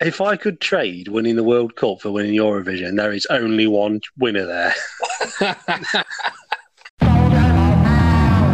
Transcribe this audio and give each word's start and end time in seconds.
if 0.00 0.20
I 0.20 0.36
could 0.36 0.60
trade 0.60 1.08
winning 1.08 1.36
the 1.36 1.44
World 1.44 1.76
Cup 1.76 2.00
for 2.00 2.10
winning 2.10 2.34
Eurovision, 2.34 2.96
there 2.96 3.12
is 3.12 3.26
only 3.26 3.66
one 3.66 4.00
winner 4.18 4.46
there. 4.46 4.74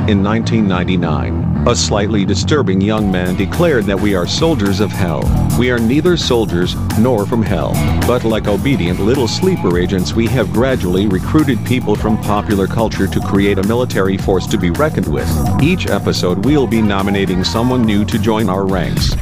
In 0.08 0.22
1999, 0.22 1.66
a 1.66 1.74
slightly 1.74 2.24
disturbing 2.24 2.80
young 2.80 3.10
man 3.10 3.34
declared 3.34 3.86
that 3.86 3.98
we 3.98 4.14
are 4.14 4.24
soldiers 4.24 4.78
of 4.78 4.92
hell. 4.92 5.22
We 5.58 5.70
are 5.72 5.80
neither 5.80 6.16
soldiers 6.16 6.76
nor 6.96 7.26
from 7.26 7.42
hell, 7.42 7.72
but 8.06 8.22
like 8.22 8.46
obedient 8.46 9.00
little 9.00 9.26
sleeper 9.26 9.78
agents, 9.78 10.14
we 10.14 10.28
have 10.28 10.52
gradually 10.52 11.08
recruited 11.08 11.64
people 11.64 11.96
from 11.96 12.18
popular 12.18 12.68
culture 12.68 13.08
to 13.08 13.20
create 13.20 13.58
a 13.58 13.66
military 13.66 14.16
force 14.16 14.46
to 14.46 14.58
be 14.58 14.70
reckoned 14.70 15.12
with. 15.12 15.28
Each 15.60 15.88
episode, 15.88 16.44
we'll 16.44 16.68
be 16.68 16.82
nominating 16.82 17.42
someone 17.42 17.82
new 17.82 18.04
to 18.04 18.16
join 18.16 18.48
our 18.48 18.64
ranks. 18.64 19.16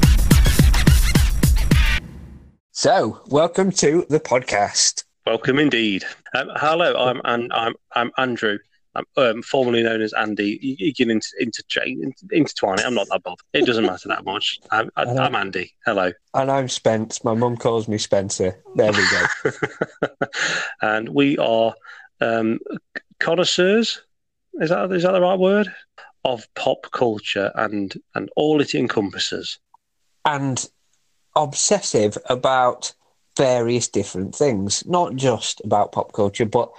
So, 2.84 3.18
welcome 3.28 3.70
to 3.70 4.04
the 4.10 4.20
podcast. 4.20 5.04
Welcome 5.24 5.58
indeed. 5.58 6.04
Um, 6.34 6.50
hello, 6.56 6.94
I'm, 6.94 7.18
An- 7.24 7.50
I'm 7.50 7.72
I'm 7.94 8.10
Andrew. 8.18 8.58
I'm 8.94 9.06
um, 9.16 9.40
formerly 9.40 9.82
known 9.82 10.02
as 10.02 10.12
Andy. 10.12 10.58
You, 10.60 10.76
you 10.78 10.92
can 10.92 11.10
inter- 11.10 11.38
interchange, 11.40 12.14
intertwine 12.30 12.80
it. 12.80 12.84
I'm 12.84 12.92
not 12.92 13.06
that 13.10 13.22
bothered. 13.22 13.38
It 13.54 13.64
doesn't 13.64 13.86
matter 13.86 14.10
that 14.10 14.26
much. 14.26 14.58
I'm, 14.70 14.90
I, 14.96 15.06
Hello. 15.06 15.22
I'm 15.22 15.34
Andy. 15.34 15.72
Hello. 15.86 16.12
And 16.34 16.50
I'm 16.50 16.68
Spence. 16.68 17.24
My 17.24 17.32
mum 17.32 17.56
calls 17.56 17.88
me 17.88 17.96
Spencer. 17.96 18.62
There 18.74 18.92
we 18.92 19.08
go. 19.08 19.50
and 20.82 21.08
we 21.08 21.38
are 21.38 21.72
um, 22.20 22.58
connoisseurs. 23.18 24.02
Is 24.60 24.68
that 24.68 24.92
is 24.92 25.04
that 25.04 25.12
the 25.12 25.22
right 25.22 25.38
word? 25.38 25.74
Of 26.22 26.46
pop 26.54 26.90
culture 26.90 27.50
and 27.54 27.94
and 28.14 28.28
all 28.36 28.60
it 28.60 28.74
encompasses. 28.74 29.58
and 30.26 30.68
obsessive 31.36 32.16
about 32.26 32.92
various 33.36 33.88
different 33.88 34.34
things, 34.34 34.84
not 34.86 35.16
just 35.16 35.60
about 35.64 35.92
pop 35.92 36.12
culture, 36.12 36.46
but 36.46 36.70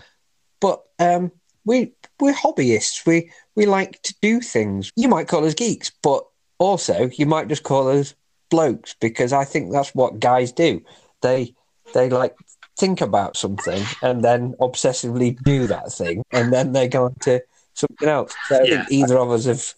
but 0.62 0.84
um, 1.00 1.32
we 1.66 1.92
we're 2.20 2.34
hobbyists. 2.34 3.06
We 3.06 3.32
we 3.56 3.66
like 3.66 4.02
to 4.04 4.16
do 4.22 4.40
things. 4.40 4.92
You 4.96 5.08
might 5.10 5.28
call 5.28 5.46
us 5.46 5.54
geeks, 5.54 5.92
but 6.02 6.26
also 6.60 7.10
you 7.18 7.26
might 7.26 7.48
just 7.48 7.64
call 7.64 7.88
us 7.90 8.16
blokes 8.50 8.96
because 9.00 9.34
I 9.34 9.44
think 9.44 9.72
that's 9.72 9.94
what 9.94 10.20
guys 10.20 10.52
do. 10.52 10.82
They 11.22 11.54
they 11.94 12.10
like 12.10 12.36
think 12.78 13.02
about 13.02 13.38
something 13.38 13.86
and 14.02 14.24
then 14.24 14.54
obsessively 14.60 15.42
do 15.44 15.68
that 15.68 15.92
thing, 15.92 16.24
and 16.32 16.54
then 16.54 16.72
they 16.72 16.88
go 16.88 17.06
on 17.06 17.16
to 17.22 17.42
something 17.74 18.08
else. 18.08 18.36
So 18.44 18.56
I 18.56 18.66
Yeah. 18.66 18.78
think 18.78 18.92
either 18.92 19.18
of 19.18 19.32
us 19.32 19.46
have 19.46 19.74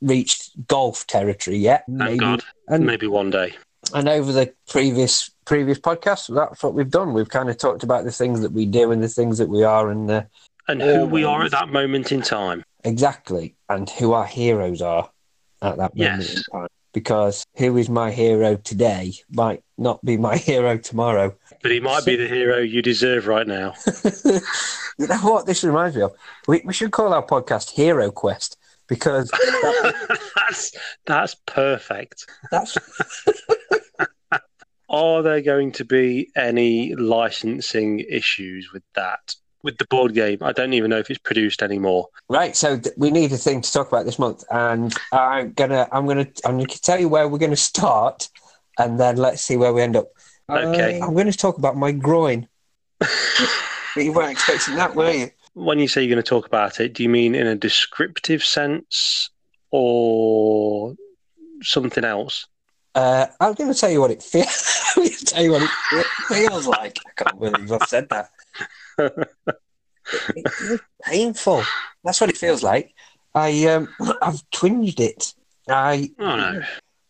reached 0.00 0.66
golf 0.66 1.06
territory 1.06 1.58
yet. 1.58 1.84
Thank 1.98 2.20
God. 2.20 2.44
And 2.68 2.86
Maybe 2.86 3.06
one 3.06 3.30
day. 3.30 3.56
And 3.94 4.08
over 4.08 4.32
the 4.32 4.52
previous 4.68 5.30
previous 5.44 5.78
podcasts, 5.78 6.32
that's 6.34 6.62
what 6.62 6.74
we've 6.74 6.90
done. 6.90 7.12
We've 7.14 7.28
kind 7.28 7.48
of 7.48 7.56
talked 7.56 7.82
about 7.82 8.04
the 8.04 8.12
things 8.12 8.40
that 8.42 8.52
we 8.52 8.66
do 8.66 8.92
and 8.92 9.02
the 9.02 9.08
things 9.08 9.38
that 9.38 9.48
we 9.48 9.64
are, 9.64 9.90
and 9.90 10.10
uh, 10.10 10.22
And 10.68 10.82
who 10.82 11.06
we 11.06 11.24
are 11.24 11.42
at 11.44 11.50
that 11.52 11.68
moment 11.70 12.12
in 12.12 12.20
time. 12.22 12.62
exactly, 12.84 13.54
and 13.68 13.88
who 13.88 14.12
our 14.12 14.26
heroes 14.26 14.82
are 14.82 15.10
at 15.62 15.76
that 15.78 15.96
moment 15.96 16.22
Yes. 16.22 16.36
in 16.36 16.42
time. 16.52 16.68
Because 16.94 17.44
who 17.56 17.76
is 17.76 17.88
my 17.88 18.10
hero 18.10 18.56
today 18.56 19.12
might 19.30 19.62
not 19.76 20.02
be 20.04 20.16
my 20.16 20.36
hero 20.50 20.76
tomorrow. 20.78 21.34
But 21.62 21.70
he 21.70 21.80
might 21.80 22.04
be 22.04 22.16
the 22.16 22.26
hero 22.26 22.58
you 22.58 22.82
deserve 22.82 23.26
right 23.26 23.46
now. 23.46 23.74
you 24.24 25.06
know 25.06 25.18
what 25.22 25.46
this 25.46 25.62
reminds 25.64 25.96
me 25.96 26.02
of? 26.02 26.12
We, 26.46 26.62
we 26.64 26.72
should 26.72 26.90
call 26.90 27.12
our 27.12 27.24
podcast 27.24 27.70
Hero 27.70 28.10
Quest 28.10 28.56
because 28.88 29.28
that, 29.30 30.18
that's 30.36 30.72
that's 31.06 31.34
perfect. 31.46 32.26
that's 32.50 32.76
Are 34.88 35.22
there 35.22 35.40
going 35.40 35.72
to 35.72 35.84
be 35.84 36.30
any 36.36 36.94
licensing 36.94 38.00
issues 38.00 38.72
with 38.72 38.82
that? 38.94 39.34
With 39.62 39.78
the 39.78 39.86
board 39.86 40.14
game, 40.14 40.38
I 40.40 40.52
don't 40.52 40.72
even 40.72 40.90
know 40.90 40.98
if 40.98 41.10
it's 41.10 41.18
produced 41.18 41.62
anymore. 41.62 42.06
Right, 42.28 42.56
so 42.56 42.78
th- 42.78 42.94
we 42.96 43.10
need 43.10 43.32
a 43.32 43.36
thing 43.36 43.60
to 43.60 43.72
talk 43.72 43.88
about 43.88 44.04
this 44.04 44.18
month, 44.18 44.44
and 44.50 44.94
I'm 45.10 45.52
gonna, 45.52 45.88
I'm 45.90 46.06
gonna, 46.06 46.28
I'm 46.44 46.58
gonna 46.58 46.66
tell 46.66 47.00
you 47.00 47.08
where 47.08 47.28
we're 47.28 47.38
gonna 47.38 47.56
start, 47.56 48.28
and 48.78 49.00
then 49.00 49.16
let's 49.16 49.42
see 49.42 49.56
where 49.56 49.72
we 49.72 49.82
end 49.82 49.96
up. 49.96 50.10
Okay. 50.48 51.00
Uh, 51.00 51.06
I'm 51.06 51.14
going 51.14 51.30
to 51.30 51.36
talk 51.36 51.58
about 51.58 51.76
my 51.76 51.92
groin. 51.92 52.48
But 53.94 54.04
you 54.04 54.12
weren't 54.12 54.30
expecting 54.30 54.76
that, 54.76 54.94
were 54.94 55.10
you? 55.10 55.30
When 55.54 55.78
you 55.80 55.88
say 55.88 56.02
you're 56.02 56.14
going 56.14 56.22
to 56.22 56.28
talk 56.28 56.46
about 56.46 56.78
it, 56.78 56.92
do 56.92 57.02
you 57.02 57.08
mean 57.08 57.34
in 57.34 57.48
a 57.48 57.56
descriptive 57.56 58.44
sense 58.44 59.30
or 59.70 60.94
something 61.62 62.04
else? 62.04 62.46
Uh, 62.98 63.26
I'm 63.40 63.54
going 63.54 63.72
to 63.72 63.78
tell 63.78 63.90
you 63.90 64.00
what 64.00 64.10
it 64.10 64.22
feels. 64.22 64.82
I'm 64.96 65.02
going 65.04 65.14
to 65.16 65.24
tell 65.24 65.42
you 65.44 65.52
what 65.52 65.62
it 65.62 66.06
feels 66.26 66.66
like. 66.66 66.98
I 67.06 67.10
can't 67.22 67.38
believe 67.40 67.70
I've 67.72 67.82
said 67.88 68.08
that. 68.08 68.30
It- 68.98 70.46
it's 70.60 70.82
painful. 71.04 71.62
That's 72.02 72.20
what 72.20 72.30
it 72.30 72.36
feels 72.36 72.62
like. 72.62 72.92
I, 73.34 73.66
um, 73.66 73.88
I've 74.22 74.42
twinged 74.50 75.00
it. 75.00 75.34
I 75.68 76.10
Oh 76.18 76.36
no! 76.36 76.62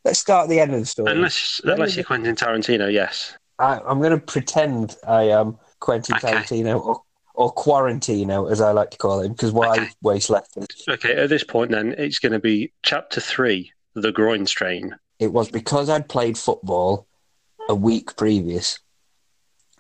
let's 0.04 0.18
start 0.18 0.44
at 0.44 0.50
the 0.50 0.58
end 0.60 0.74
of 0.74 0.80
the 0.80 0.86
story. 0.86 1.12
Unless 1.12 1.60
unless 1.64 1.94
you're 1.94 2.04
Quentin 2.04 2.34
Tarantino, 2.34 2.92
yes. 2.92 3.36
I, 3.60 3.78
I'm 3.86 3.98
going 4.00 4.10
to 4.10 4.18
pretend 4.18 4.96
I 5.06 5.22
am 5.30 5.56
Quentin 5.80 6.16
Okay. 6.16 6.26
Tarantino 6.28 6.84
or, 6.84 7.02
or 7.34 7.54
Quarantino, 7.54 8.50
as 8.50 8.60
I 8.60 8.72
like 8.72 8.90
to 8.90 8.98
call 8.98 9.20
him, 9.20 9.32
because 9.32 9.52
why 9.52 9.74
Okay. 9.78 9.88
waste 10.02 10.28
letters? 10.28 10.66
Okay, 10.88 11.14
at 11.14 11.28
this 11.30 11.44
point, 11.44 11.70
then 11.70 11.94
it's 11.96 12.18
going 12.18 12.32
to 12.32 12.40
be 12.40 12.72
chapter 12.82 13.20
three, 13.20 13.72
the 13.94 14.10
groin 14.12 14.44
strain. 14.44 14.96
It 15.18 15.32
was 15.32 15.50
because 15.50 15.88
I'd 15.88 16.08
played 16.08 16.38
football 16.38 17.06
a 17.68 17.74
week 17.74 18.16
previous, 18.16 18.78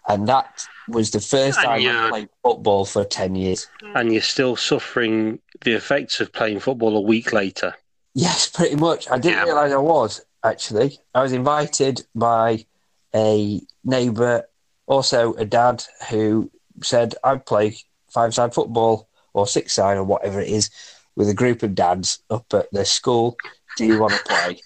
and 0.08 0.26
that 0.28 0.66
was 0.88 1.10
the 1.10 1.20
first 1.20 1.58
And 1.58 1.66
time 1.66 1.86
I 1.86 2.08
played 2.10 2.28
football 2.42 2.84
for 2.84 3.04
ten 3.04 3.34
years. 3.34 3.66
and 3.94 4.12
you're 4.12 4.22
still 4.22 4.56
suffering 4.56 5.38
the 5.62 5.72
effects 5.72 6.20
of 6.20 6.32
playing 6.32 6.60
football 6.60 6.96
a 6.96 7.00
week 7.00 7.32
later. 7.32 7.74
Yes, 8.14 8.48
pretty 8.48 8.76
much. 8.76 9.08
I 9.10 9.18
didn't 9.18 9.38
Yeah. 9.38 9.44
realise 9.44 9.72
I 9.72 9.76
was 9.76 10.20
actually. 10.42 10.98
I 11.14 11.22
was 11.22 11.32
invited 11.32 12.04
by 12.14 12.64
a 13.14 13.60
neighbour, 13.84 14.48
also 14.86 15.34
a 15.34 15.44
dad, 15.44 15.84
who 16.10 16.50
said 16.82 17.14
I'd 17.22 17.46
play 17.46 17.76
five-side 18.12 18.54
football 18.54 19.08
or 19.34 19.46
six-side 19.46 19.96
or 19.98 20.04
whatever 20.04 20.40
it 20.40 20.48
is 20.48 20.70
with 21.14 21.28
a 21.28 21.34
group 21.34 21.62
of 21.62 21.74
dads 21.74 22.20
up 22.30 22.52
at 22.54 22.70
the 22.72 22.84
school. 22.84 23.36
Do 23.76 23.84
you 23.86 23.98
want 24.00 24.14
to 24.14 24.24
play? 24.24 24.60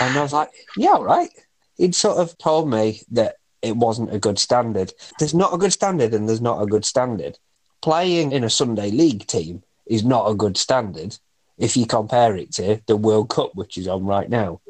And 0.00 0.16
I 0.16 0.22
was 0.22 0.32
like, 0.32 0.50
yeah, 0.76 0.90
all 0.90 1.04
right. 1.04 1.30
He'd 1.76 1.94
sort 1.94 2.18
of 2.18 2.36
told 2.38 2.70
me 2.70 3.02
that 3.10 3.36
it 3.62 3.76
wasn't 3.76 4.14
a 4.14 4.18
good 4.18 4.38
standard. 4.38 4.92
There's 5.18 5.34
not 5.34 5.54
a 5.54 5.58
good 5.58 5.72
standard, 5.72 6.14
and 6.14 6.28
there's 6.28 6.40
not 6.40 6.62
a 6.62 6.66
good 6.66 6.84
standard. 6.84 7.38
Playing 7.82 8.32
in 8.32 8.44
a 8.44 8.50
Sunday 8.50 8.90
league 8.90 9.26
team 9.26 9.62
is 9.86 10.04
not 10.04 10.30
a 10.30 10.34
good 10.34 10.56
standard 10.56 11.18
if 11.58 11.76
you 11.76 11.86
compare 11.86 12.36
it 12.36 12.52
to 12.52 12.80
the 12.86 12.96
World 12.96 13.30
Cup, 13.30 13.54
which 13.54 13.78
is 13.78 13.88
on 13.88 14.04
right 14.04 14.28
now. 14.28 14.60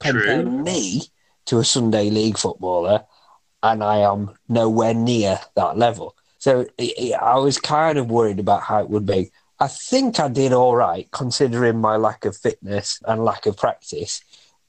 Compare 0.00 0.44
me 0.44 1.02
to 1.46 1.58
a 1.58 1.64
Sunday 1.64 2.10
league 2.10 2.38
footballer, 2.38 3.04
and 3.62 3.82
I 3.82 3.98
am 3.98 4.36
nowhere 4.48 4.94
near 4.94 5.40
that 5.54 5.78
level. 5.78 6.16
So 6.38 6.66
I 6.78 7.38
was 7.38 7.58
kind 7.58 7.98
of 7.98 8.10
worried 8.10 8.40
about 8.40 8.62
how 8.62 8.80
it 8.80 8.90
would 8.90 9.06
be. 9.06 9.30
I 9.58 9.68
think 9.68 10.20
I 10.20 10.28
did 10.28 10.52
all 10.52 10.76
right 10.76 11.08
considering 11.12 11.80
my 11.80 11.96
lack 11.96 12.24
of 12.24 12.36
fitness 12.36 13.00
and 13.06 13.24
lack 13.24 13.46
of 13.46 13.56
practice, 13.56 14.20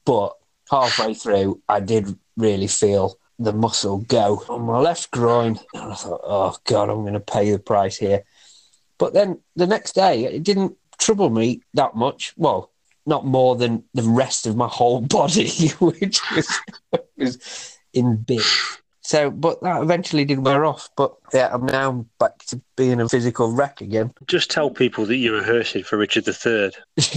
but 0.07 0.37
halfway 0.71 1.13
through, 1.13 1.61
I 1.67 1.81
did 1.81 2.17
really 2.37 2.67
feel 2.67 3.19
the 3.37 3.51
muscle 3.51 3.99
go 4.07 4.41
on 4.47 4.61
my 4.61 4.79
left 4.79 5.11
groin, 5.11 5.59
and 5.73 5.91
I 5.91 5.95
thought, 5.95 6.21
"Oh 6.23 6.55
God, 6.63 6.89
I'm 6.89 7.01
going 7.01 7.13
to 7.13 7.19
pay 7.19 7.51
the 7.51 7.59
price 7.59 7.97
here." 7.97 8.23
But 8.97 9.13
then 9.13 9.41
the 9.57 9.67
next 9.67 9.93
day, 9.93 10.23
it 10.23 10.43
didn't 10.43 10.77
trouble 10.97 11.29
me 11.29 11.61
that 11.73 11.95
much. 11.95 12.33
Well, 12.37 12.71
not 13.05 13.25
more 13.25 13.57
than 13.57 13.83
the 13.93 14.03
rest 14.03 14.47
of 14.47 14.55
my 14.55 14.67
whole 14.67 15.01
body, 15.17 15.49
which 15.79 16.21
was, 16.31 16.59
was 17.17 17.77
in 17.93 18.15
bits. 18.15 18.79
So, 19.07 19.31
but 19.31 19.61
that 19.61 19.81
eventually 19.81 20.25
did 20.25 20.39
wear 20.39 20.65
off. 20.65 20.89
But 20.97 21.15
yeah, 21.33 21.49
I'm 21.53 21.65
now 21.65 22.05
back 22.19 22.39
to 22.47 22.61
being 22.75 22.99
a 22.99 23.07
physical 23.07 23.53
wreck 23.53 23.79
again. 23.79 24.11
Just 24.27 24.51
tell 24.51 24.69
people 24.69 25.05
that 25.05 25.15
you're 25.15 25.39
rehearsing 25.39 25.83
for 25.85 25.95
Richard 25.97 26.27
III. 26.27 26.71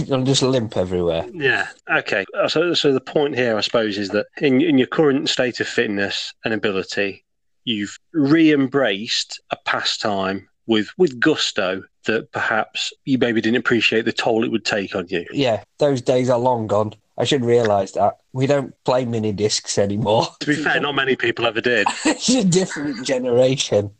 I'm 0.09 0.23
just 0.31 0.41
limp 0.41 0.77
everywhere. 0.77 1.25
Yeah. 1.33 1.67
Okay. 1.93 2.23
Uh, 2.33 2.47
So, 2.47 2.73
so 2.75 2.93
the 2.93 3.01
point 3.01 3.35
here, 3.35 3.57
I 3.57 3.59
suppose, 3.59 3.97
is 3.97 4.07
that 4.11 4.27
in 4.37 4.61
in 4.61 4.77
your 4.77 4.87
current 4.87 5.27
state 5.27 5.59
of 5.59 5.67
fitness 5.67 6.33
and 6.45 6.53
ability, 6.53 7.25
you've 7.65 7.97
re-embraced 8.13 9.41
a 9.51 9.57
pastime 9.65 10.47
with 10.67 10.87
with 10.97 11.19
gusto 11.19 11.83
that 12.05 12.31
perhaps 12.31 12.93
you 13.03 13.17
maybe 13.17 13.41
didn't 13.41 13.57
appreciate 13.57 14.05
the 14.05 14.13
toll 14.13 14.45
it 14.45 14.51
would 14.51 14.63
take 14.63 14.95
on 14.95 15.07
you. 15.09 15.25
Yeah, 15.33 15.61
those 15.77 16.01
days 16.01 16.29
are 16.29 16.39
long 16.39 16.67
gone. 16.67 16.93
I 17.17 17.25
should 17.25 17.43
realise 17.43 17.91
that. 17.91 18.13
We 18.33 18.47
don't 18.47 18.73
play 18.85 19.05
mini 19.05 19.33
discs 19.33 19.77
anymore. 19.77 20.27
To 20.39 20.47
be 20.47 20.55
fair, 20.55 20.79
not 20.79 20.95
many 20.95 21.15
people 21.15 21.45
ever 21.45 21.61
did. 21.61 21.87
it's 22.05 22.29
a 22.29 22.45
different 22.45 23.05
generation. 23.05 23.91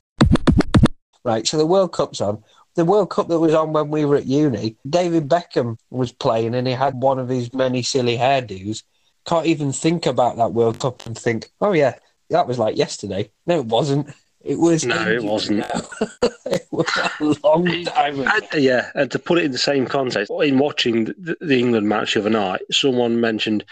Right, 1.23 1.45
so 1.45 1.57
the 1.57 1.65
World 1.65 1.91
Cup's 1.91 2.21
on. 2.21 2.43
The 2.75 2.85
World 2.85 3.09
Cup 3.09 3.27
that 3.27 3.39
was 3.39 3.53
on 3.53 3.73
when 3.73 3.89
we 3.89 4.05
were 4.05 4.15
at 4.15 4.25
uni, 4.25 4.77
David 4.89 5.27
Beckham 5.27 5.77
was 5.89 6.13
playing 6.13 6.55
and 6.55 6.65
he 6.65 6.73
had 6.73 6.95
one 6.95 7.19
of 7.19 7.27
his 7.27 7.53
many 7.53 7.83
silly 7.83 8.17
hairdos. 8.17 8.83
can't 9.25 9.45
even 9.45 9.73
think 9.73 10.05
about 10.05 10.37
that 10.37 10.53
World 10.53 10.79
Cup 10.79 11.05
and 11.05 11.17
think, 11.17 11.49
oh 11.59 11.73
yeah, 11.73 11.95
that 12.29 12.47
was 12.47 12.57
like 12.57 12.77
yesterday. 12.77 13.29
No, 13.45 13.59
it 13.59 13.65
wasn't. 13.65 14.09
It 14.43 14.57
was 14.57 14.85
No, 14.85 15.07
it 15.07 15.23
wasn't. 15.23 15.65
it 16.45 16.65
was 16.71 16.87
a 17.19 17.47
long 17.47 17.85
time 17.85 18.21
ago. 18.21 18.31
And, 18.33 18.63
yeah, 18.63 18.89
and 18.95 19.11
to 19.11 19.19
put 19.19 19.37
it 19.37 19.45
in 19.45 19.51
the 19.51 19.57
same 19.57 19.85
context, 19.85 20.31
in 20.31 20.57
watching 20.57 21.05
the, 21.05 21.37
the 21.41 21.59
England 21.59 21.87
match 21.87 22.15
the 22.15 22.21
other 22.21 22.29
night, 22.29 22.61
someone 22.71 23.19
mentioned 23.19 23.63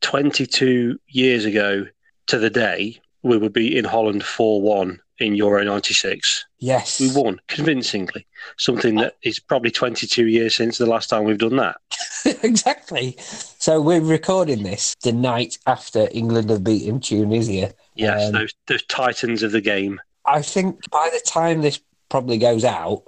22 0.00 0.98
years 1.08 1.44
ago 1.44 1.86
to 2.26 2.38
the 2.38 2.50
day 2.50 3.00
we 3.22 3.36
would 3.36 3.52
be 3.52 3.76
in 3.76 3.84
Holland 3.84 4.24
4 4.24 4.62
1 4.62 5.00
in 5.18 5.34
Euro 5.34 5.64
96. 5.64 6.46
Yes, 6.60 7.00
We 7.00 7.10
won 7.14 7.40
convincingly, 7.48 8.26
something 8.56 8.96
that 8.96 9.16
is 9.22 9.40
probably 9.40 9.70
22 9.70 10.26
years 10.26 10.54
since 10.54 10.78
the 10.78 10.86
last 10.86 11.10
time 11.10 11.24
we've 11.24 11.38
done 11.38 11.56
that. 11.56 11.76
exactly. 12.42 13.16
So 13.18 13.80
we're 13.80 14.00
recording 14.00 14.62
this 14.62 14.94
the 15.02 15.12
night 15.12 15.58
after 15.66 16.08
England 16.12 16.50
have 16.50 16.62
beaten 16.64 17.00
Tunisia. 17.00 17.74
Yes, 17.96 18.28
Um, 18.28 18.32
those, 18.32 18.54
those 18.66 18.84
titans 18.84 19.42
of 19.42 19.50
the 19.52 19.60
game. 19.60 20.00
I 20.24 20.42
think 20.42 20.88
by 20.90 21.10
the 21.12 21.20
time 21.28 21.62
this 21.62 21.80
probably 22.08 22.38
goes 22.38 22.64
out, 22.64 23.02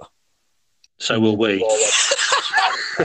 So 0.97 1.19
will 1.19 1.37
we. 1.37 1.59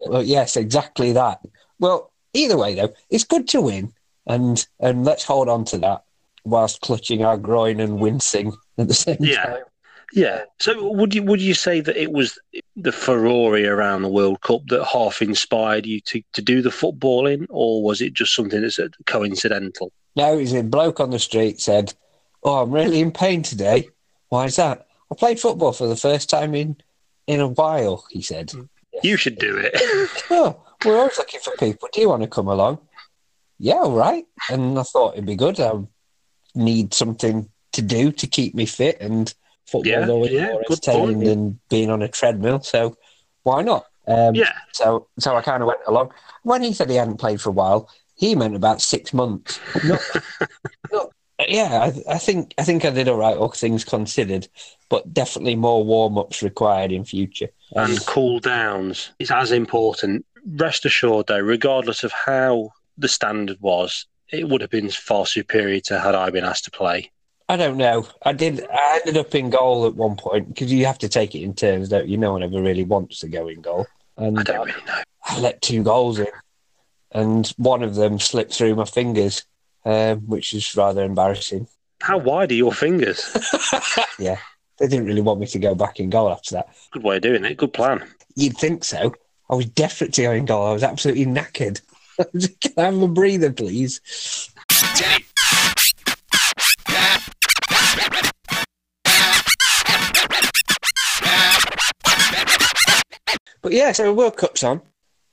well, 0.00 0.22
yes, 0.22 0.56
exactly 0.56 1.12
that. 1.12 1.40
Well, 1.78 2.12
either 2.36 2.56
way 2.56 2.74
though, 2.74 2.92
it's 3.10 3.24
good 3.24 3.48
to 3.48 3.60
win, 3.60 3.92
and 4.26 4.66
and 4.80 5.04
let's 5.04 5.24
hold 5.24 5.48
on 5.48 5.64
to 5.66 5.78
that 5.78 6.04
whilst 6.44 6.80
clutching 6.80 7.24
our 7.24 7.36
groin 7.36 7.80
and 7.80 7.98
wincing 7.98 8.52
at 8.78 8.86
the 8.88 8.94
same 8.94 9.16
Yeah. 9.20 9.44
time. 9.44 9.62
Yeah. 10.12 10.42
So 10.60 10.92
would 10.92 11.14
you 11.14 11.22
would 11.24 11.40
you 11.40 11.54
say 11.54 11.80
that 11.80 11.96
it 12.00 12.12
was 12.12 12.38
the 12.76 12.92
Ferrari 12.92 13.66
around 13.66 14.02
the 14.02 14.08
World 14.08 14.40
Cup 14.42 14.62
that 14.68 14.84
half 14.84 15.20
inspired 15.20 15.84
you 15.86 16.00
to, 16.02 16.22
to 16.34 16.42
do 16.42 16.62
the 16.62 16.70
footballing, 16.70 17.46
or 17.50 17.82
was 17.82 18.00
it 18.00 18.12
just 18.14 18.34
something 18.34 18.62
that's 18.62 18.78
coincidental? 19.06 19.90
No, 20.14 20.34
it 20.34 20.40
was 20.42 20.52
a 20.52 20.62
bloke 20.62 21.00
on 21.00 21.10
the 21.10 21.18
street 21.18 21.60
said, 21.60 21.92
"Oh, 22.44 22.62
I'm 22.62 22.70
really 22.70 23.00
in 23.00 23.10
pain 23.10 23.42
today. 23.42 23.88
Why 24.28 24.44
is 24.44 24.56
that? 24.56 24.86
I 25.10 25.14
played 25.16 25.40
football 25.40 25.72
for 25.72 25.86
the 25.88 25.96
first 25.96 26.30
time 26.30 26.54
in 26.54 26.76
in 27.26 27.40
a 27.40 27.48
while." 27.48 28.04
He 28.10 28.22
said. 28.22 28.52
You 29.02 29.16
should 29.18 29.38
do 29.38 29.58
it. 29.58 29.74
Oh, 30.30 30.56
we're 30.86 30.98
always 30.98 31.18
looking 31.18 31.40
for 31.40 31.52
people. 31.58 31.88
Do 31.92 32.00
you 32.00 32.08
want 32.08 32.22
to 32.22 32.28
come 32.28 32.48
along? 32.48 32.78
Yeah, 33.58 33.74
all 33.74 33.96
right. 33.96 34.24
And 34.50 34.78
I 34.78 34.82
thought 34.82 35.14
it'd 35.14 35.26
be 35.26 35.36
good. 35.36 35.58
I 35.60 35.72
need 36.54 36.94
something 36.94 37.48
to 37.72 37.82
do 37.82 38.12
to 38.12 38.26
keep 38.26 38.54
me 38.54 38.66
fit, 38.66 38.98
and 39.00 39.32
football's 39.66 39.84
Yeah, 39.86 40.08
always 40.08 40.32
yeah, 40.32 40.46
more 40.46 40.62
entertaining 40.62 41.20
than 41.20 41.60
being 41.68 41.90
on 41.90 42.02
a 42.02 42.08
treadmill. 42.08 42.60
So 42.62 42.96
why 43.42 43.62
not? 43.62 43.86
Um, 44.06 44.34
yeah. 44.34 44.52
So, 44.72 45.08
so 45.18 45.36
I 45.36 45.42
kind 45.42 45.62
of 45.62 45.66
went 45.66 45.80
along. 45.86 46.12
When 46.42 46.62
he 46.62 46.72
said 46.72 46.88
he 46.88 46.96
hadn't 46.96 47.18
played 47.18 47.40
for 47.40 47.50
a 47.50 47.52
while, 47.52 47.90
he 48.14 48.34
meant 48.34 48.54
about 48.54 48.80
six 48.80 49.12
months. 49.12 49.60
Not, 49.84 50.00
not, 50.92 51.10
yeah, 51.46 51.90
I, 52.08 52.14
I 52.14 52.18
think 52.18 52.54
I 52.56 52.62
think 52.62 52.84
I 52.84 52.90
did 52.90 53.08
all 53.08 53.18
right, 53.18 53.36
all 53.36 53.48
things 53.50 53.84
considered, 53.84 54.48
but 54.88 55.12
definitely 55.12 55.56
more 55.56 55.84
warm 55.84 56.16
ups 56.16 56.42
required 56.42 56.92
in 56.92 57.04
future. 57.04 57.48
And 57.72 58.04
cool 58.06 58.38
downs 58.40 59.10
is 59.18 59.30
as 59.30 59.52
important. 59.52 60.24
Rest 60.46 60.84
assured, 60.84 61.26
though, 61.26 61.40
regardless 61.40 62.04
of 62.04 62.12
how 62.12 62.70
the 62.96 63.08
standard 63.08 63.58
was, 63.60 64.06
it 64.30 64.48
would 64.48 64.60
have 64.60 64.70
been 64.70 64.90
far 64.90 65.26
superior 65.26 65.80
to 65.80 65.98
had 65.98 66.14
I 66.14 66.30
been 66.30 66.44
asked 66.44 66.64
to 66.64 66.70
play. 66.70 67.10
I 67.48 67.56
don't 67.56 67.76
know. 67.76 68.08
I 68.24 68.32
did. 68.32 68.66
I 68.72 69.00
ended 69.00 69.16
up 69.16 69.34
in 69.34 69.50
goal 69.50 69.86
at 69.86 69.94
one 69.94 70.16
point 70.16 70.48
because 70.48 70.72
you 70.72 70.86
have 70.86 70.98
to 70.98 71.08
take 71.08 71.34
it 71.34 71.42
in 71.42 71.54
turns, 71.54 71.88
don't 71.88 72.08
you? 72.08 72.16
No 72.16 72.32
one 72.32 72.42
ever 72.42 72.60
really 72.60 72.84
wants 72.84 73.20
to 73.20 73.28
go 73.28 73.46
in 73.46 73.60
goal, 73.60 73.86
and 74.16 74.38
I 74.38 74.42
don't 74.42 74.66
really 74.66 74.84
know. 74.84 75.02
I 75.24 75.38
let 75.40 75.62
two 75.62 75.82
goals 75.82 76.18
in, 76.18 76.26
and 77.12 77.46
one 77.56 77.84
of 77.84 77.94
them 77.94 78.18
slipped 78.18 78.52
through 78.52 78.74
my 78.74 78.84
fingers, 78.84 79.44
um, 79.84 80.20
which 80.26 80.54
is 80.54 80.74
rather 80.74 81.04
embarrassing. 81.04 81.68
How 82.00 82.18
wide 82.18 82.50
are 82.50 82.54
your 82.54 82.72
fingers? 82.72 83.36
Yeah, 84.18 84.38
they 84.78 84.88
didn't 84.88 85.04
really 85.06 85.20
want 85.20 85.40
me 85.40 85.46
to 85.48 85.58
go 85.58 85.74
back 85.74 86.00
in 86.00 86.08
goal 86.08 86.30
after 86.30 86.54
that. 86.54 86.68
Good 86.90 87.02
way 87.02 87.16
of 87.16 87.22
doing 87.22 87.44
it. 87.44 87.58
Good 87.58 87.74
plan. 87.74 88.02
You'd 88.34 88.56
think 88.56 88.82
so. 88.82 89.14
I 89.48 89.54
was 89.54 89.66
go 89.66 90.32
in 90.32 90.44
goal. 90.44 90.66
I 90.66 90.72
was 90.72 90.82
absolutely 90.82 91.26
knackered. 91.26 91.80
Can 92.60 92.72
I 92.76 92.82
have 92.82 93.00
a 93.00 93.08
breather, 93.08 93.52
please? 93.52 94.00
But 103.62 103.72
yeah, 103.72 103.92
so 103.92 104.12
World 104.12 104.36
Cup's 104.36 104.62
on. 104.62 104.80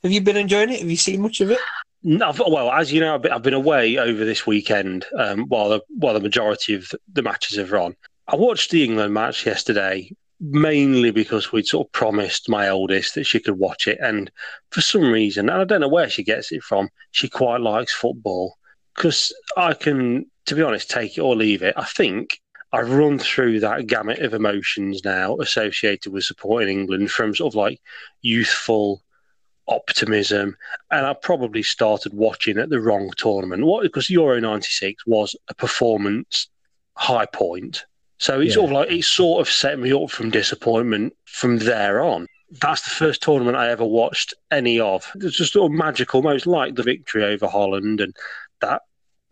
Have 0.02 0.12
you 0.12 0.20
been 0.20 0.36
enjoying 0.36 0.70
it? 0.70 0.80
Have 0.80 0.90
you 0.90 0.96
seen 0.96 1.22
much 1.22 1.40
of 1.40 1.50
it? 1.50 1.58
No, 2.02 2.34
well, 2.36 2.70
as 2.70 2.92
you 2.92 3.00
know, 3.00 3.14
I've 3.14 3.22
been, 3.22 3.32
I've 3.32 3.42
been 3.42 3.54
away 3.54 3.96
over 3.96 4.24
this 4.24 4.46
weekend 4.46 5.06
um, 5.18 5.44
while 5.48 5.70
the 5.70 5.80
while 5.88 6.14
the 6.14 6.20
majority 6.20 6.74
of 6.74 6.90
the 7.12 7.22
matches 7.22 7.56
have 7.56 7.72
run. 7.72 7.96
I 8.28 8.36
watched 8.36 8.70
the 8.70 8.84
England 8.84 9.14
match 9.14 9.46
yesterday 9.46 10.10
mainly 10.50 11.10
because 11.10 11.52
we'd 11.52 11.66
sort 11.66 11.86
of 11.86 11.92
promised 11.92 12.48
my 12.48 12.68
oldest 12.68 13.14
that 13.14 13.24
she 13.24 13.40
could 13.40 13.58
watch 13.58 13.88
it, 13.88 13.98
and 14.00 14.30
for 14.70 14.80
some 14.80 15.10
reason, 15.10 15.48
and 15.48 15.60
I 15.60 15.64
don't 15.64 15.80
know 15.80 15.88
where 15.88 16.10
she 16.10 16.22
gets 16.22 16.52
it 16.52 16.62
from, 16.62 16.90
she 17.12 17.28
quite 17.28 17.60
likes 17.60 17.92
football. 17.92 18.56
Because 18.94 19.34
I 19.56 19.74
can, 19.74 20.26
to 20.46 20.54
be 20.54 20.62
honest, 20.62 20.88
take 20.88 21.18
it 21.18 21.20
or 21.20 21.34
leave 21.34 21.62
it. 21.62 21.74
I 21.76 21.84
think 21.84 22.40
I've 22.72 22.90
run 22.90 23.18
through 23.18 23.60
that 23.60 23.86
gamut 23.86 24.20
of 24.20 24.34
emotions 24.34 25.04
now 25.04 25.36
associated 25.38 26.12
with 26.12 26.24
supporting 26.24 26.68
England 26.80 27.10
from 27.10 27.34
sort 27.34 27.52
of 27.52 27.56
like 27.56 27.80
youthful 28.22 29.02
optimism 29.68 30.56
and 30.90 31.06
I 31.06 31.14
probably 31.14 31.62
started 31.62 32.12
watching 32.12 32.58
at 32.58 32.70
the 32.70 32.80
wrong 32.80 33.12
tournament. 33.16 33.64
What 33.64 33.82
because 33.82 34.10
Euro 34.10 34.40
'96 34.40 35.06
was 35.06 35.34
a 35.48 35.54
performance 35.54 36.48
high 36.96 37.26
point, 37.26 37.84
so 38.24 38.40
it's 38.40 38.50
Yeah. 38.50 38.54
sort 38.54 38.64
of 38.70 38.72
like 38.72 38.90
it 38.90 39.04
sort 39.04 39.40
of 39.42 39.52
set 39.52 39.78
me 39.78 39.92
up 39.92 40.10
from 40.10 40.30
disappointment 40.30 41.12
from 41.26 41.58
there 41.58 42.00
on. 42.00 42.26
That's 42.62 42.80
the 42.80 42.88
first 42.88 43.20
tournament 43.20 43.58
I 43.58 43.68
ever 43.68 43.84
watched 43.84 44.32
any 44.50 44.80
of. 44.80 45.10
It's 45.16 45.36
just 45.36 45.52
sort 45.52 45.70
of 45.70 45.76
magical, 45.76 46.22
most 46.22 46.46
like 46.46 46.74
the 46.74 46.82
victory 46.82 47.22
over 47.22 47.46
Holland 47.46 48.00
and 48.00 48.16
that 48.62 48.80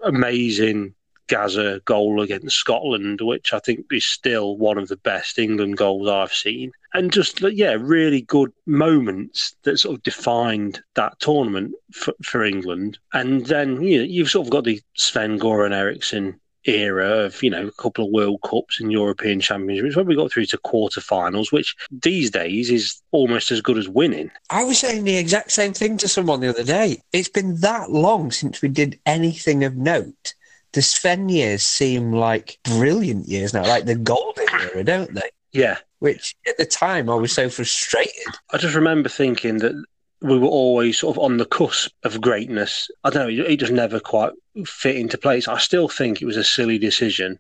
amazing 0.05 0.95
Gazza 1.27 1.81
goal 1.87 2.21
against 2.21 2.57
Scotland, 2.57 3.23
which 3.23 3.55
I 3.55 3.61
think 3.61 3.87
is 3.91 4.05
still 4.05 4.59
one 4.59 4.77
of 4.77 4.89
the 4.89 4.99
best 4.99 5.39
England 5.39 5.79
goals 5.79 6.07
I've 6.07 6.35
seen. 6.35 6.73
And 6.93 7.11
just, 7.11 7.41
yeah, 7.41 7.79
really 7.81 8.21
good 8.21 8.53
moments 8.67 9.57
that 9.63 9.79
sort 9.79 9.97
of 9.97 10.03
defined 10.03 10.83
that 10.97 11.19
tournament 11.19 11.73
for, 11.93 12.13
for 12.23 12.45
England. 12.45 12.99
And 13.15 13.47
then 13.47 13.81
you 13.83 13.99
know, 13.99 14.05
you've 14.05 14.29
sort 14.29 14.49
of 14.49 14.51
got 14.53 14.65
the 14.65 14.83
Sven 14.97 15.39
Goran 15.39 15.73
Eriksson 15.73 16.39
era 16.65 17.25
of, 17.25 17.43
you 17.43 17.51
know, 17.51 17.67
a 17.67 17.73
couple 17.73 18.05
of 18.05 18.13
World 18.13 18.41
Cups 18.43 18.81
and 18.81 18.93
European 18.93 19.41
Championships 19.41 19.97
when 19.97 20.07
we 20.07 20.17
got 20.17 20.33
through 20.33 20.47
to 20.47 20.59
quarterfinals, 20.59 21.53
which 21.53 21.75
these 21.91 22.31
days 22.31 22.71
is 22.71 23.01
almost 23.11 23.51
as 23.51 23.61
good 23.61 23.79
as 23.79 23.89
winning. 23.89 24.31
I 24.51 24.65
was 24.65 24.79
saying 24.79 25.05
the 25.05 25.17
exact 25.17 25.53
same 25.53 25.73
thing 25.73 25.97
to 25.99 26.09
someone 26.09 26.41
the 26.41 26.49
other 26.49 26.65
day. 26.65 27.03
It's 27.13 27.29
been 27.29 27.57
that 27.61 27.91
long 27.91 28.31
since 28.31 28.63
we 28.63 28.69
did 28.69 28.99
anything 29.07 29.65
of 29.65 29.77
note. 29.77 30.35
The 30.73 30.83
Sven 30.83 31.29
years 31.29 31.63
seem 31.63 32.13
like 32.13 32.59
brilliant 32.65 33.29
years 33.29 33.53
now, 33.53 33.67
like 33.67 33.85
the 33.85 33.95
golden 33.95 34.47
era, 34.51 34.85
don't 34.85 35.15
they? 35.15 35.31
Yeah. 35.53 35.79
Which 35.99 36.35
at 36.49 36.57
the 36.57 36.65
time 36.65 37.09
I 37.11 37.15
was 37.15 37.33
so 37.33 37.49
frustrated. 37.49 38.35
I 38.53 38.57
just 38.57 38.75
remember 38.75 39.09
thinking 39.09 39.59
that 39.59 39.85
we 40.23 40.39
were 40.39 40.49
always 40.49 40.99
sort 40.99 41.17
of 41.17 41.23
on 41.23 41.37
the 41.37 41.45
cusp 41.45 41.93
of 42.05 42.21
greatness. 42.21 42.89
I 43.05 43.11
don't 43.11 43.27
know, 43.27 43.45
it 43.45 43.57
just 43.57 43.73
never 43.73 44.01
quite 44.01 44.33
fit 44.65 44.97
into 44.97 45.19
place. 45.19 45.49
I 45.49 45.59
still 45.59 45.89
think 45.89 46.23
it 46.23 46.27
was 46.27 46.37
a 46.37 46.45
silly 46.45 46.79
decision 46.79 47.39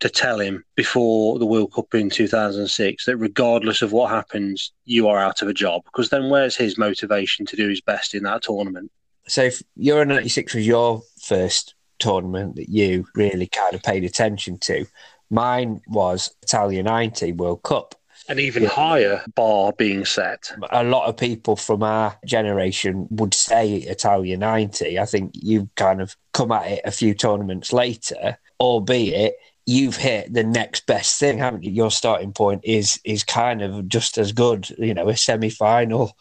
to 0.00 0.08
tell 0.08 0.38
him 0.38 0.64
before 0.76 1.38
the 1.38 1.46
World 1.46 1.74
Cup 1.74 1.94
in 1.94 2.08
2006 2.08 3.04
that 3.04 3.16
regardless 3.16 3.82
of 3.82 3.92
what 3.92 4.10
happens, 4.10 4.72
you 4.84 5.08
are 5.08 5.18
out 5.18 5.42
of 5.42 5.48
a 5.48 5.54
job. 5.54 5.84
Because 5.84 6.08
then 6.08 6.30
where's 6.30 6.56
his 6.56 6.78
motivation 6.78 7.44
to 7.46 7.56
do 7.56 7.68
his 7.68 7.80
best 7.80 8.14
in 8.14 8.22
that 8.22 8.42
tournament? 8.42 8.90
So 9.26 9.44
if 9.44 9.62
Euro 9.76 10.04
96 10.04 10.54
was 10.54 10.66
your 10.66 11.02
first 11.20 11.74
tournament 11.98 12.56
that 12.56 12.70
you 12.70 13.06
really 13.14 13.46
kind 13.46 13.74
of 13.74 13.82
paid 13.82 14.04
attention 14.04 14.58
to, 14.60 14.86
mine 15.28 15.82
was 15.86 16.34
Italia 16.42 16.82
90 16.82 17.32
World 17.32 17.62
Cup. 17.62 17.94
An 18.30 18.38
even 18.38 18.64
higher 18.64 19.24
bar 19.34 19.72
being 19.76 20.04
set. 20.04 20.52
a 20.70 20.84
lot 20.84 21.08
of 21.08 21.16
people 21.16 21.56
from 21.56 21.82
our 21.82 22.16
generation 22.24 23.08
would 23.10 23.34
say 23.34 23.74
Italia 23.74 24.36
90. 24.36 24.98
I 24.98 25.04
think 25.04 25.32
you've 25.34 25.74
kind 25.74 26.00
of 26.00 26.16
come 26.32 26.52
at 26.52 26.70
it 26.70 26.80
a 26.84 26.92
few 26.92 27.12
tournaments 27.12 27.72
later, 27.72 28.38
albeit 28.60 29.34
you've 29.66 29.96
hit 29.96 30.32
the 30.32 30.44
next 30.44 30.86
best 30.86 31.18
thing, 31.18 31.38
haven't 31.38 31.64
you? 31.64 31.72
Your 31.72 31.90
starting 31.90 32.32
point 32.32 32.62
is 32.64 33.00
is 33.04 33.24
kind 33.24 33.62
of 33.62 33.88
just 33.88 34.16
as 34.16 34.32
good, 34.32 34.70
you 34.78 34.94
know, 34.94 35.08
a 35.08 35.16
semi 35.16 35.50
final 35.50 36.16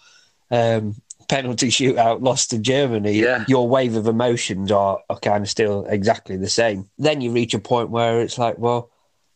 um, 0.51 0.95
penalty 1.27 1.69
shootout 1.69 2.21
lost 2.21 2.49
to 2.49 2.57
Germany. 2.57 3.13
Yeah. 3.13 3.45
Your 3.47 3.69
wave 3.69 3.95
of 3.95 4.07
emotions 4.07 4.71
are, 4.71 4.99
are 5.09 5.19
kind 5.19 5.43
of 5.43 5.49
still 5.49 5.85
exactly 5.85 6.37
the 6.37 6.49
same. 6.49 6.89
Then 6.97 7.21
you 7.21 7.31
reach 7.31 7.53
a 7.53 7.59
point 7.59 7.91
where 7.91 8.21
it's 8.21 8.37
like, 8.37 8.57
well, 8.57 8.89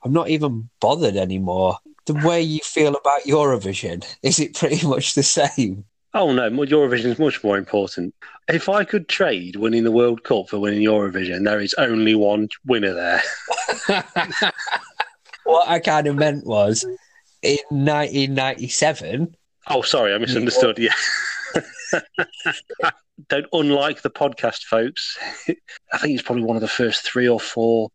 I'm 0.04 0.12
not 0.12 0.30
even 0.30 0.70
bothered 0.82 1.16
anymore. 1.16 1.78
The 2.06 2.14
way 2.26 2.42
you 2.42 2.60
feel 2.64 2.96
about 2.96 3.24
Eurovision, 3.26 4.06
is 4.24 4.40
it 4.40 4.56
pretty 4.56 4.86
much 4.86 5.14
the 5.14 5.24
same? 5.24 5.86
Oh 6.14 6.32
no, 6.32 6.50
Eurovision 6.50 7.06
is 7.06 7.20
much 7.20 7.44
more 7.44 7.58
important. 7.58 8.14
If 8.48 8.70
I 8.70 8.84
could 8.84 9.08
trade 9.08 9.56
winning 9.56 9.84
the 9.84 9.92
World 9.92 10.24
Cup 10.24 10.50
for 10.50 10.60
winning 10.60 10.84
Eurovision, 10.84 11.46
there 11.46 11.60
is 11.60 11.74
only 11.76 12.14
one 12.14 12.50
winner 12.66 12.94
there. 12.94 13.22
what 15.44 15.68
I 15.68 15.80
kind 15.80 16.08
of 16.08 16.16
meant 16.16 16.46
was 16.46 16.84
in 17.42 17.58
1997. 17.70 19.36
Oh, 19.68 19.82
sorry, 19.82 20.14
I 20.14 20.18
misunderstood. 20.18 20.78
Yeah. 20.78 20.94
Don't 23.30 23.48
unlike 23.54 24.02
the 24.02 24.10
podcast, 24.10 24.64
folks. 24.64 25.18
I 25.94 25.98
think 25.98 26.14
it's 26.14 26.24
probably 26.24 26.44
one 26.44 26.58
of 26.58 26.62
the 26.62 26.68
first 26.68 27.04
three 27.04 27.28
or 27.28 27.40
four 27.40 27.90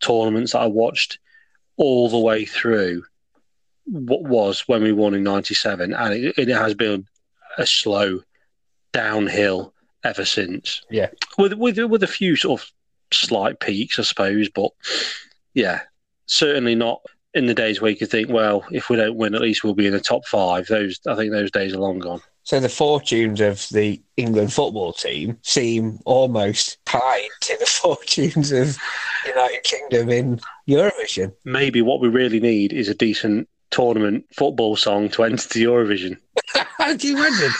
tournaments 0.00 0.52
that 0.52 0.60
I 0.60 0.66
watched 0.66 1.18
all 1.76 2.08
the 2.08 2.18
way 2.18 2.44
through. 2.44 3.04
What 3.90 4.22
was 4.22 4.64
when 4.66 4.82
we 4.82 4.92
won 4.92 5.14
in 5.14 5.22
'97, 5.22 5.94
and 5.94 6.14
it, 6.14 6.38
it 6.38 6.48
has 6.48 6.74
been 6.74 7.06
a 7.56 7.66
slow 7.66 8.20
downhill 8.92 9.72
ever 10.04 10.24
since. 10.24 10.82
Yeah. 10.90 11.08
with 11.36 11.54
with 11.54 11.78
with 11.78 12.02
a 12.02 12.08
few 12.08 12.36
sort 12.36 12.60
of 12.60 12.70
slight 13.12 13.60
peaks, 13.60 13.98
I 13.98 14.02
suppose, 14.02 14.48
but 14.48 14.70
yeah, 15.54 15.82
certainly 16.26 16.74
not 16.74 17.00
in 17.34 17.46
the 17.46 17.54
days 17.54 17.80
where 17.80 17.90
you 17.90 17.96
could 17.96 18.10
think, 18.10 18.28
well, 18.28 18.64
if 18.70 18.88
we 18.88 18.96
don't 18.96 19.16
win, 19.16 19.34
at 19.34 19.40
least 19.40 19.62
we'll 19.62 19.74
be 19.74 19.86
in 19.86 19.92
the 19.92 20.00
top 20.00 20.26
five. 20.26 20.66
Those 20.66 21.00
I 21.06 21.14
think 21.14 21.32
those 21.32 21.50
days 21.50 21.74
are 21.74 21.78
long 21.78 21.98
gone. 21.98 22.20
So 22.42 22.60
the 22.60 22.68
fortunes 22.70 23.42
of 23.42 23.68
the 23.68 24.00
England 24.16 24.54
football 24.54 24.94
team 24.94 25.36
seem 25.42 25.98
almost 26.06 26.78
tied 26.86 27.28
to 27.42 27.56
the 27.58 27.66
fortunes 27.82 28.52
of 28.52 28.78
the 29.24 29.30
United 29.30 29.64
Kingdom 29.64 30.08
in 30.08 30.40
Eurovision. 30.66 31.34
Maybe 31.44 31.82
what 31.82 32.00
we 32.00 32.08
really 32.08 32.40
need 32.40 32.72
is 32.72 32.88
a 32.88 32.94
decent 32.94 33.48
tournament 33.70 34.24
football 34.34 34.76
song 34.76 35.08
to 35.10 35.24
enter 35.24 35.48
to 35.48 35.58
Eurovision. 35.58 36.16
How 36.78 36.94
do 36.94 37.08
you 37.08 37.16
imagine? 37.16 37.52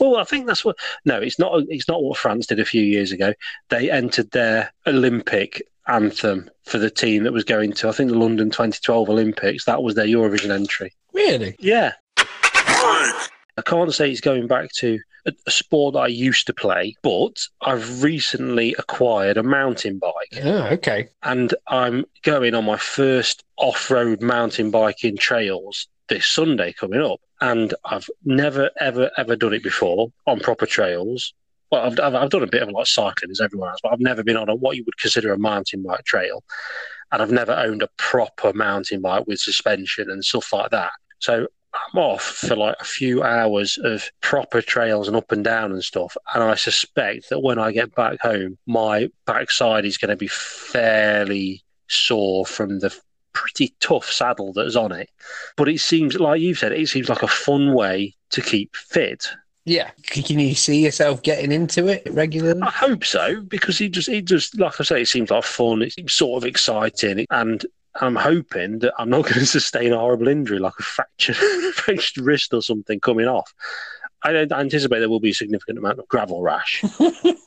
Well, 0.00 0.16
I 0.16 0.24
think 0.24 0.46
that's 0.46 0.64
what. 0.64 0.76
No, 1.04 1.18
it's 1.18 1.38
not. 1.38 1.62
It's 1.68 1.88
not 1.88 2.02
what 2.02 2.18
France 2.18 2.46
did 2.46 2.60
a 2.60 2.64
few 2.64 2.82
years 2.82 3.12
ago. 3.12 3.34
They 3.68 3.90
entered 3.90 4.30
their 4.30 4.72
Olympic 4.86 5.62
anthem 5.88 6.50
for 6.64 6.78
the 6.78 6.90
team 6.90 7.24
that 7.24 7.32
was 7.32 7.44
going 7.44 7.72
to. 7.74 7.88
I 7.88 7.92
think 7.92 8.10
the 8.10 8.18
London 8.18 8.50
2012 8.50 9.08
Olympics. 9.08 9.64
That 9.64 9.82
was 9.82 9.94
their 9.94 10.06
Eurovision 10.06 10.50
entry. 10.50 10.92
Really? 11.12 11.56
Yeah. 11.58 11.92
I 12.16 13.62
can't 13.64 13.92
say 13.92 14.10
it's 14.10 14.20
going 14.20 14.46
back 14.46 14.72
to 14.76 14.98
a, 15.26 15.32
a 15.46 15.50
sport 15.50 15.96
I 15.96 16.06
used 16.08 16.46
to 16.46 16.52
play, 16.54 16.94
but 17.02 17.46
I've 17.60 18.02
recently 18.02 18.74
acquired 18.78 19.36
a 19.36 19.42
mountain 19.42 19.98
bike 19.98 20.42
Oh, 20.42 20.64
okay. 20.72 21.08
and 21.22 21.54
I'm 21.68 22.04
going 22.22 22.54
on 22.54 22.64
my 22.64 22.76
first 22.76 23.44
off 23.56 23.90
road 23.90 24.22
mountain 24.22 24.70
biking 24.70 25.16
trails 25.16 25.88
this 26.08 26.26
Sunday 26.26 26.72
coming 26.72 27.00
up. 27.00 27.20
And 27.40 27.74
I've 27.84 28.08
never, 28.24 28.70
ever, 28.78 29.10
ever 29.16 29.34
done 29.34 29.52
it 29.54 29.62
before 29.64 30.12
on 30.26 30.38
proper 30.40 30.66
trails. 30.66 31.34
Well, 31.72 31.86
I've, 31.86 31.98
I've, 31.98 32.14
I've 32.14 32.30
done 32.30 32.42
a 32.42 32.46
bit 32.46 32.62
of 32.62 32.68
like 32.70 32.86
cycling 32.86 33.30
as 33.30 33.40
everyone 33.40 33.70
else, 33.70 33.80
but 33.82 33.92
I've 33.92 34.00
never 34.00 34.22
been 34.22 34.36
on 34.36 34.48
a, 34.48 34.54
what 34.54 34.76
you 34.76 34.84
would 34.84 34.98
consider 34.98 35.32
a 35.32 35.38
mountain 35.38 35.82
bike 35.82 36.04
trail. 36.04 36.44
And 37.10 37.20
I've 37.20 37.32
never 37.32 37.52
owned 37.52 37.82
a 37.82 37.88
proper 37.98 38.52
mountain 38.52 39.00
bike 39.00 39.26
with 39.26 39.40
suspension 39.40 40.08
and 40.10 40.24
stuff 40.24 40.52
like 40.52 40.70
that. 40.70 40.92
So 41.18 41.48
I'm 41.74 41.98
off 41.98 42.22
for 42.22 42.54
like 42.54 42.76
a 42.80 42.84
few 42.84 43.22
hours 43.22 43.78
of 43.82 44.10
proper 44.20 44.60
trails 44.60 45.08
and 45.08 45.16
up 45.16 45.32
and 45.32 45.42
down 45.42 45.72
and 45.72 45.82
stuff. 45.82 46.16
And 46.34 46.42
I 46.42 46.54
suspect 46.54 47.30
that 47.30 47.40
when 47.40 47.58
I 47.58 47.72
get 47.72 47.94
back 47.94 48.20
home, 48.20 48.58
my 48.66 49.08
backside 49.26 49.84
is 49.84 49.98
going 49.98 50.10
to 50.10 50.16
be 50.16 50.28
fairly 50.28 51.64
sore 51.88 52.44
from 52.44 52.80
the 52.80 52.94
pretty 53.32 53.74
tough 53.80 54.10
saddle 54.10 54.52
that's 54.52 54.76
on 54.76 54.92
it. 54.92 55.08
But 55.56 55.68
it 55.68 55.80
seems, 55.80 56.18
like 56.20 56.40
you've 56.40 56.58
said, 56.58 56.72
it 56.72 56.88
seems 56.88 57.08
like 57.08 57.22
a 57.22 57.28
fun 57.28 57.72
way 57.72 58.14
to 58.30 58.42
keep 58.42 58.76
fit. 58.76 59.28
Yeah. 59.64 59.90
Can 60.04 60.38
you 60.38 60.54
see 60.54 60.84
yourself 60.84 61.22
getting 61.22 61.52
into 61.52 61.88
it 61.88 62.06
regularly? 62.10 62.60
I 62.62 62.70
hope 62.70 63.04
so 63.04 63.40
because 63.42 63.80
it 63.80 63.92
just, 63.92 64.08
it 64.08 64.24
just, 64.24 64.58
like 64.58 64.80
I 64.80 64.84
say, 64.84 65.02
it 65.02 65.08
seems 65.08 65.30
like 65.30 65.44
fun. 65.44 65.82
It's 65.82 66.14
sort 66.14 66.42
of 66.42 66.46
exciting, 66.46 67.26
and 67.30 67.64
I'm 68.00 68.16
hoping 68.16 68.78
that 68.80 68.94
I'm 68.98 69.10
not 69.10 69.22
going 69.26 69.34
to 69.40 69.46
sustain 69.46 69.92
a 69.92 69.98
horrible 69.98 70.28
injury 70.28 70.58
like 70.58 70.74
a 70.78 70.82
fractured, 70.82 71.36
fractured 71.74 72.24
wrist 72.24 72.52
or 72.54 72.62
something 72.62 73.00
coming 73.00 73.26
off. 73.28 73.52
I 74.24 74.32
don't 74.32 74.52
anticipate 74.52 75.00
there 75.00 75.08
will 75.10 75.20
be 75.20 75.30
a 75.30 75.34
significant 75.34 75.78
amount 75.78 75.98
of 75.98 76.06
gravel 76.08 76.42
rash. 76.42 76.84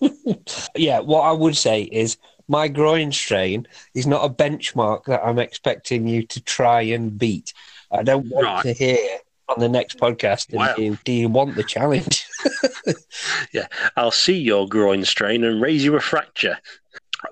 yeah, 0.75 0.99
what 0.99 1.21
I 1.21 1.31
would 1.31 1.55
say 1.55 1.83
is 1.83 2.17
my 2.47 2.67
groin 2.67 3.11
strain 3.11 3.65
is 3.93 4.05
not 4.05 4.25
a 4.25 4.33
benchmark 4.33 5.05
that 5.05 5.23
I'm 5.23 5.39
expecting 5.39 6.07
you 6.07 6.23
to 6.27 6.41
try 6.43 6.81
and 6.81 7.17
beat. 7.17 7.53
I 7.91 8.03
don't 8.03 8.27
want 8.27 8.45
Right. 8.45 8.63
to 8.63 8.73
hear 8.73 8.97
on 9.47 9.59
the 9.59 9.69
next 9.69 9.97
podcast, 9.99 10.53
Wow. 10.53 10.73
you, 10.77 10.97
do 11.05 11.13
you 11.13 11.29
want 11.29 11.55
the 11.55 11.63
challenge? 11.63 12.27
Yeah, 13.53 13.67
I'll 13.95 14.11
see 14.11 14.37
your 14.37 14.67
groin 14.67 15.05
strain 15.05 15.43
and 15.43 15.61
raise 15.61 15.83
you 15.83 15.95
a 15.95 16.01
fracture. 16.01 16.57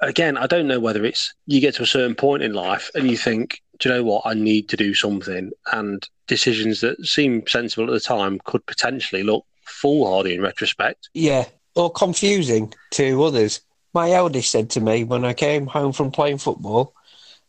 Again, 0.02 0.38
I 0.38 0.48
don't 0.48 0.68
know 0.68 0.80
whether 0.80 1.04
it's 1.06 1.34
you 1.46 1.60
get 1.62 1.76
to 1.76 1.84
a 1.84 1.88
certain 1.88 2.16
point 2.16 2.44
in 2.44 2.54
life 2.54 2.90
and 2.96 3.10
you 3.10 3.18
think, 3.18 3.62
do 3.80 3.90
you 3.90 3.96
know 3.96 4.04
what, 4.04 4.24
I 4.26 4.34
need 4.34 4.70
to 4.70 4.78
do 4.78 4.94
something, 4.94 5.52
and 5.72 6.08
decisions 6.28 6.82
that 6.82 7.06
seem 7.06 7.46
sensible 7.48 7.88
at 7.88 7.94
the 7.94 8.00
time 8.00 8.40
could 8.46 8.66
potentially 8.66 9.24
look 9.24 9.46
foolhardy 9.64 10.36
in 10.36 10.42
retrospect. 10.42 11.10
yeah, 11.14 11.46
or 11.76 11.92
confusing 11.92 12.74
to 12.92 13.24
others. 13.24 13.62
My 13.94 14.12
eldest 14.12 14.52
said 14.52 14.70
to 14.72 14.82
me 14.82 15.04
when 15.04 15.26
I 15.26 15.34
came 15.34 15.68
home 15.68 15.92
from 15.92 16.12
playing 16.12 16.38
football, 16.38 16.94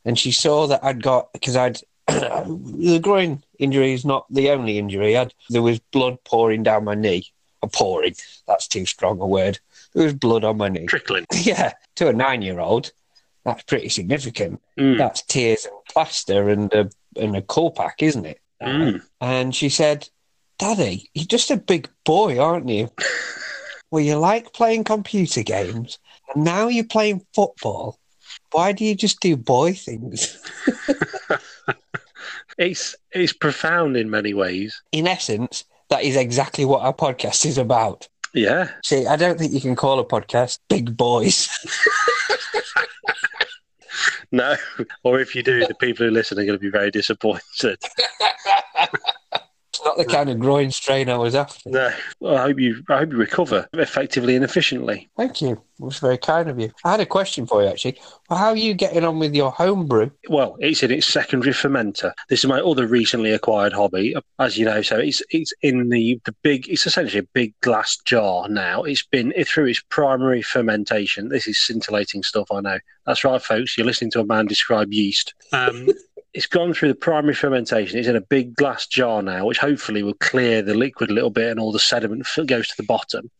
and 0.04 0.18
she 0.18 0.32
saw 0.32 0.66
that 0.66 0.84
I'd 0.84 1.02
got 1.02 1.32
because 1.32 1.56
I'd 1.56 1.78
the 2.06 3.00
groin 3.02 3.42
injury 3.58 3.92
is 3.92 4.04
not 4.04 4.26
the 4.30 4.50
only 4.50 4.78
injury. 4.78 5.16
I'd, 5.16 5.32
there 5.50 5.62
was 5.62 5.78
blood 5.78 6.22
pouring 6.24 6.62
down 6.62 6.84
my 6.84 6.94
knee. 6.94 7.30
Or 7.62 7.68
pouring, 7.70 8.14
that's 8.46 8.68
too 8.68 8.84
strong 8.84 9.20
a 9.20 9.26
word. 9.26 9.58
There 9.94 10.04
was 10.04 10.14
blood 10.14 10.44
on 10.44 10.56
my 10.56 10.68
knee. 10.68 10.86
Trickling. 10.86 11.24
Yeah, 11.34 11.72
to 11.96 12.08
a 12.08 12.12
nine-year-old, 12.12 12.92
that's 13.44 13.62
pretty 13.64 13.88
significant. 13.88 14.60
Mm. 14.78 14.98
That's 14.98 15.22
tears 15.22 15.66
and 15.66 15.74
plaster 15.88 16.48
and 16.48 16.72
a 16.72 16.90
and 17.16 17.36
a 17.36 17.42
coal 17.42 17.70
pack, 17.70 18.02
isn't 18.02 18.26
it? 18.26 18.40
Mm. 18.62 19.02
And 19.20 19.54
she 19.54 19.68
said, 19.68 20.08
"Daddy, 20.58 21.10
you're 21.14 21.26
just 21.26 21.50
a 21.50 21.56
big 21.56 21.88
boy, 22.04 22.38
aren't 22.38 22.68
you? 22.68 22.90
well, 23.90 24.02
you 24.02 24.16
like 24.16 24.52
playing 24.52 24.84
computer 24.84 25.42
games, 25.42 25.98
and 26.34 26.44
now 26.44 26.68
you're 26.68 26.84
playing 26.84 27.24
football. 27.34 27.98
Why 28.50 28.72
do 28.72 28.84
you 28.84 28.94
just 28.94 29.20
do 29.20 29.36
boy 29.36 29.74
things?" 29.74 30.40
It's 32.58 32.94
it's 33.10 33.32
profound 33.32 33.96
in 33.96 34.10
many 34.10 34.34
ways. 34.34 34.80
In 34.92 35.06
essence, 35.06 35.64
that 35.90 36.04
is 36.04 36.16
exactly 36.16 36.64
what 36.64 36.82
our 36.82 36.94
podcast 36.94 37.46
is 37.46 37.58
about. 37.58 38.08
Yeah. 38.34 38.70
See, 38.84 39.06
I 39.06 39.16
don't 39.16 39.38
think 39.38 39.52
you 39.52 39.60
can 39.60 39.76
call 39.76 40.00
a 40.00 40.04
podcast 40.04 40.58
"Big 40.68 40.96
Boys." 40.96 41.48
No. 44.32 44.56
Or 45.04 45.20
if 45.20 45.36
you 45.36 45.44
do, 45.44 45.64
the 45.64 45.76
people 45.76 46.04
who 46.04 46.10
listen 46.10 46.38
are 46.40 46.44
going 46.44 46.58
to 46.58 46.62
be 46.62 46.68
very 46.68 46.90
disappointed. 46.90 47.78
it's 49.74 49.84
not 49.84 49.96
the 49.96 50.04
kind 50.04 50.30
of 50.30 50.38
groin 50.38 50.70
strain 50.70 51.08
I 51.08 51.16
was 51.16 51.34
after. 51.34 51.68
No. 51.68 51.92
Well, 52.20 52.36
I 52.36 52.42
hope 52.42 52.60
you 52.60 52.84
I 52.88 52.98
hope 52.98 53.10
you 53.10 53.18
recover 53.18 53.68
effectively 53.72 54.36
and 54.36 54.44
efficiently. 54.44 55.10
Thank 55.16 55.42
you. 55.42 55.52
It 55.52 55.84
was 55.84 55.98
very 55.98 56.18
kind 56.18 56.48
of 56.48 56.60
you. 56.60 56.70
I 56.84 56.92
had 56.92 57.00
a 57.00 57.06
question 57.06 57.46
for 57.46 57.60
you, 57.60 57.68
actually. 57.68 57.98
Well, 58.30 58.38
how 58.38 58.50
are 58.50 58.56
you 58.56 58.74
getting 58.74 59.04
on 59.04 59.18
with 59.18 59.34
your 59.34 59.50
homebrew? 59.50 60.10
Well, 60.28 60.56
it's 60.60 60.84
in 60.84 60.92
its 60.92 61.08
secondary 61.08 61.52
fermenter. 61.52 62.12
This 62.28 62.44
is 62.44 62.46
my 62.46 62.60
other 62.60 62.86
recently 62.86 63.32
acquired 63.32 63.72
hobby, 63.72 64.14
as 64.38 64.56
you 64.56 64.64
know. 64.64 64.80
So 64.82 64.96
it's 64.98 65.20
it's 65.30 65.52
in 65.62 65.88
the 65.88 66.20
the 66.24 66.32
big. 66.42 66.68
It's 66.68 66.86
essentially 66.86 67.18
a 67.18 67.28
big 67.34 67.58
glass 67.60 67.96
jar 68.04 68.48
now. 68.48 68.84
It's 68.84 69.04
been 69.04 69.32
through 69.44 69.66
its 69.66 69.82
primary 69.88 70.42
fermentation. 70.42 71.30
This 71.30 71.48
is 71.48 71.58
scintillating 71.58 72.22
stuff. 72.22 72.52
I 72.52 72.60
know. 72.60 72.78
That's 73.06 73.24
right, 73.24 73.42
folks. 73.42 73.76
You're 73.76 73.86
listening 73.86 74.12
to 74.12 74.20
a 74.20 74.24
man 74.24 74.46
describe 74.46 74.92
yeast. 74.92 75.34
Um, 75.52 75.88
it's 76.34 76.46
gone 76.46 76.74
through 76.74 76.88
the 76.88 76.94
primary 76.96 77.34
fermentation. 77.34 77.98
It's 77.98 78.08
in 78.08 78.16
a 78.16 78.20
big 78.20 78.56
glass 78.56 78.86
jar 78.86 79.22
now, 79.22 79.46
which 79.46 79.58
hopefully 79.58 80.02
will 80.02 80.14
clear 80.14 80.62
the 80.62 80.74
liquid 80.74 81.10
a 81.10 81.14
little 81.14 81.30
bit 81.30 81.50
and 81.50 81.60
all 81.60 81.72
the 81.72 81.78
sediment 81.78 82.26
f- 82.26 82.46
goes 82.46 82.68
to 82.68 82.76
the 82.76 82.82
bottom. 82.82 83.30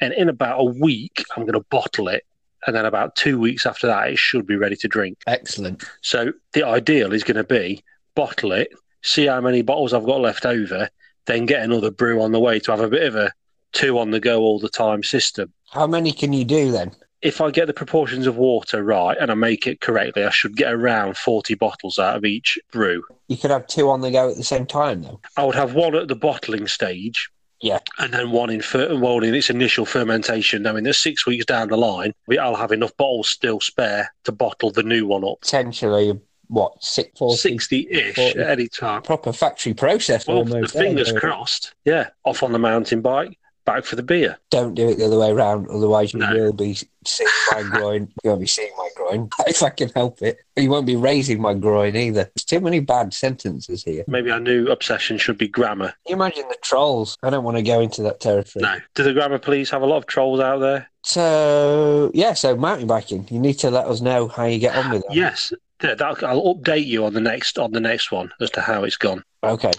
And 0.00 0.14
in 0.14 0.30
about 0.30 0.60
a 0.60 0.64
week, 0.64 1.22
I'm 1.36 1.42
going 1.42 1.52
to 1.52 1.66
bottle 1.70 2.08
it. 2.08 2.24
And 2.66 2.74
then 2.74 2.86
about 2.86 3.14
two 3.14 3.38
weeks 3.38 3.66
after 3.66 3.86
that, 3.86 4.08
it 4.08 4.18
should 4.18 4.46
be 4.46 4.56
ready 4.56 4.76
to 4.76 4.88
drink. 4.88 5.18
Excellent. 5.26 5.84
So 6.00 6.32
the 6.52 6.62
ideal 6.62 7.12
is 7.12 7.24
going 7.24 7.36
to 7.36 7.44
be 7.44 7.84
bottle 8.14 8.52
it, 8.52 8.72
see 9.02 9.26
how 9.26 9.40
many 9.40 9.62
bottles 9.62 9.92
I've 9.92 10.06
got 10.06 10.20
left 10.20 10.46
over, 10.46 10.88
then 11.26 11.46
get 11.46 11.62
another 11.62 11.90
brew 11.90 12.22
on 12.22 12.32
the 12.32 12.40
way 12.40 12.58
to 12.60 12.70
have 12.70 12.80
a 12.80 12.88
bit 12.88 13.06
of 13.06 13.16
a 13.16 13.32
two 13.72 13.98
on 13.98 14.10
the 14.10 14.20
go 14.20 14.40
all 14.40 14.58
the 14.58 14.68
time 14.68 15.02
system. 15.02 15.52
How 15.70 15.86
many 15.86 16.12
can 16.12 16.32
you 16.32 16.44
do 16.44 16.72
then? 16.72 16.92
If 17.22 17.40
I 17.40 17.50
get 17.50 17.66
the 17.66 17.74
proportions 17.74 18.26
of 18.26 18.36
water 18.36 18.82
right 18.82 19.16
and 19.20 19.30
I 19.30 19.34
make 19.34 19.66
it 19.66 19.80
correctly, 19.80 20.24
I 20.24 20.30
should 20.30 20.56
get 20.56 20.72
around 20.72 21.16
40 21.18 21.54
bottles 21.54 21.98
out 21.98 22.16
of 22.16 22.24
each 22.24 22.58
brew. 22.72 23.02
You 23.28 23.36
could 23.36 23.50
have 23.50 23.66
two 23.66 23.90
on 23.90 24.00
the 24.00 24.10
go 24.10 24.30
at 24.30 24.36
the 24.36 24.44
same 24.44 24.64
time, 24.66 25.02
though. 25.02 25.20
I 25.36 25.44
would 25.44 25.54
have 25.54 25.74
one 25.74 25.94
at 25.94 26.08
the 26.08 26.14
bottling 26.16 26.66
stage. 26.66 27.28
Yeah. 27.60 27.80
And 27.98 28.14
then 28.14 28.30
one 28.30 28.48
in, 28.48 28.62
fer- 28.62 28.96
one 28.96 29.22
in 29.22 29.34
its 29.34 29.50
initial 29.50 29.84
fermentation, 29.84 30.62
knowing 30.62 30.84
that 30.84 30.94
six 30.94 31.26
weeks 31.26 31.44
down 31.44 31.68
the 31.68 31.76
line, 31.76 32.14
I'll 32.40 32.54
have 32.56 32.72
enough 32.72 32.96
bottles 32.96 33.28
still 33.28 33.60
spare 33.60 34.10
to 34.24 34.32
bottle 34.32 34.70
the 34.70 34.82
new 34.82 35.06
one 35.06 35.22
up. 35.24 35.42
Potentially 35.42 36.18
what 36.46 36.82
six 36.82 37.16
forty 37.18 37.36
60 37.36 37.88
ish 37.90 38.14
40. 38.16 38.38
at 38.40 38.50
any 38.50 38.66
time. 38.66 39.02
proper 39.02 39.32
factory 39.32 39.72
process 39.74 40.26
Well, 40.26 40.38
almost. 40.38 40.72
the 40.72 40.78
fingers 40.80 41.12
crossed. 41.12 41.74
Yeah, 41.84 42.08
off 42.24 42.42
on 42.42 42.52
the 42.52 42.58
mountain 42.58 43.02
bike, 43.02 43.38
back 43.74 43.84
for 43.84 43.96
the 43.96 44.02
beer. 44.02 44.38
Don't 44.50 44.74
do 44.74 44.88
it 44.88 44.98
the 44.98 45.06
other 45.06 45.18
way 45.18 45.30
around, 45.30 45.68
otherwise 45.68 46.12
you 46.12 46.20
No. 46.20 46.32
will 46.34 46.52
be 46.52 46.74
seeing 47.04 47.30
my 47.52 47.62
groin. 47.70 48.08
You 48.24 48.30
won't 48.30 48.40
be 48.40 48.46
seeing 48.46 48.72
my 48.76 48.88
groin 48.96 49.28
if 49.46 49.62
I 49.62 49.70
can 49.70 49.88
help 49.90 50.20
it. 50.22 50.38
You 50.56 50.70
won't 50.70 50.86
be 50.86 50.96
raising 50.96 51.40
my 51.40 51.54
groin 51.54 51.96
either. 51.96 52.24
There's 52.34 52.44
too 52.44 52.60
many 52.60 52.80
bad 52.80 53.14
sentences 53.14 53.82
here. 53.84 54.04
Maybe 54.06 54.30
our 54.30 54.40
new 54.40 54.66
obsession 54.68 55.18
should 55.18 55.38
be 55.38 55.48
grammar. 55.48 55.88
Can 55.88 55.94
you 56.08 56.14
imagine 56.16 56.48
the 56.48 56.56
trolls? 56.62 57.16
I 57.22 57.30
don't 57.30 57.44
want 57.44 57.56
to 57.56 57.62
go 57.62 57.80
into 57.80 58.02
that 58.02 58.20
territory. 58.20 58.62
No. 58.62 58.76
Do 58.94 59.02
the 59.02 59.12
grammar 59.12 59.38
police 59.38 59.70
have 59.70 59.82
a 59.82 59.86
lot 59.86 59.98
of 59.98 60.06
trolls 60.06 60.40
out 60.40 60.58
there? 60.58 60.88
So 61.02 62.10
yeah, 62.14 62.34
so 62.34 62.56
mountain 62.56 62.86
biking. 62.86 63.26
You 63.30 63.38
need 63.38 63.58
to 63.60 63.70
let 63.70 63.86
us 63.86 64.00
know 64.00 64.28
how 64.28 64.44
you 64.44 64.58
get 64.58 64.76
on 64.76 64.90
with 64.90 65.02
that. 65.08 65.14
Yes. 65.14 65.52
Yeah, 65.82 65.94
that, 65.94 66.22
I'll 66.22 66.54
update 66.54 66.84
you 66.86 67.06
on 67.06 67.14
the 67.14 67.20
next 67.22 67.58
on 67.58 67.72
the 67.72 67.80
next 67.80 68.12
one 68.12 68.30
as 68.40 68.50
to 68.50 68.60
how 68.60 68.84
it's 68.84 68.96
gone. 68.98 69.24
Okay. 69.42 69.72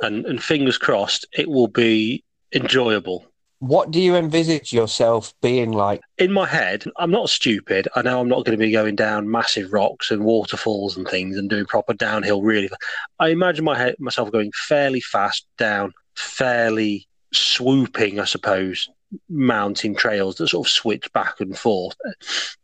And 0.00 0.24
and 0.26 0.42
fingers 0.42 0.78
crossed, 0.78 1.26
it 1.32 1.48
will 1.48 1.66
be 1.68 2.22
enjoyable. 2.54 3.26
What 3.60 3.90
do 3.90 4.00
you 4.00 4.16
envisage 4.16 4.72
yourself 4.72 5.34
being 5.42 5.72
like? 5.72 6.00
In 6.16 6.32
my 6.32 6.46
head, 6.46 6.84
I'm 6.96 7.10
not 7.10 7.28
stupid. 7.28 7.88
I 7.94 8.00
know 8.00 8.18
I'm 8.18 8.28
not 8.28 8.46
going 8.46 8.58
to 8.58 8.64
be 8.64 8.72
going 8.72 8.96
down 8.96 9.30
massive 9.30 9.70
rocks 9.72 10.10
and 10.10 10.24
waterfalls 10.24 10.96
and 10.96 11.06
things 11.06 11.36
and 11.36 11.48
doing 11.48 11.66
proper 11.66 11.92
downhill. 11.92 12.40
Really, 12.40 12.70
I 13.18 13.28
imagine 13.28 13.66
my 13.66 13.76
head, 13.76 13.96
myself 13.98 14.32
going 14.32 14.50
fairly 14.66 15.00
fast 15.00 15.46
down, 15.58 15.92
fairly 16.16 17.06
swooping, 17.34 18.18
I 18.18 18.24
suppose, 18.24 18.88
mountain 19.28 19.94
trails 19.94 20.36
that 20.36 20.48
sort 20.48 20.66
of 20.66 20.72
switch 20.72 21.12
back 21.12 21.40
and 21.40 21.56
forth. 21.56 21.96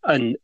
And 0.03 0.39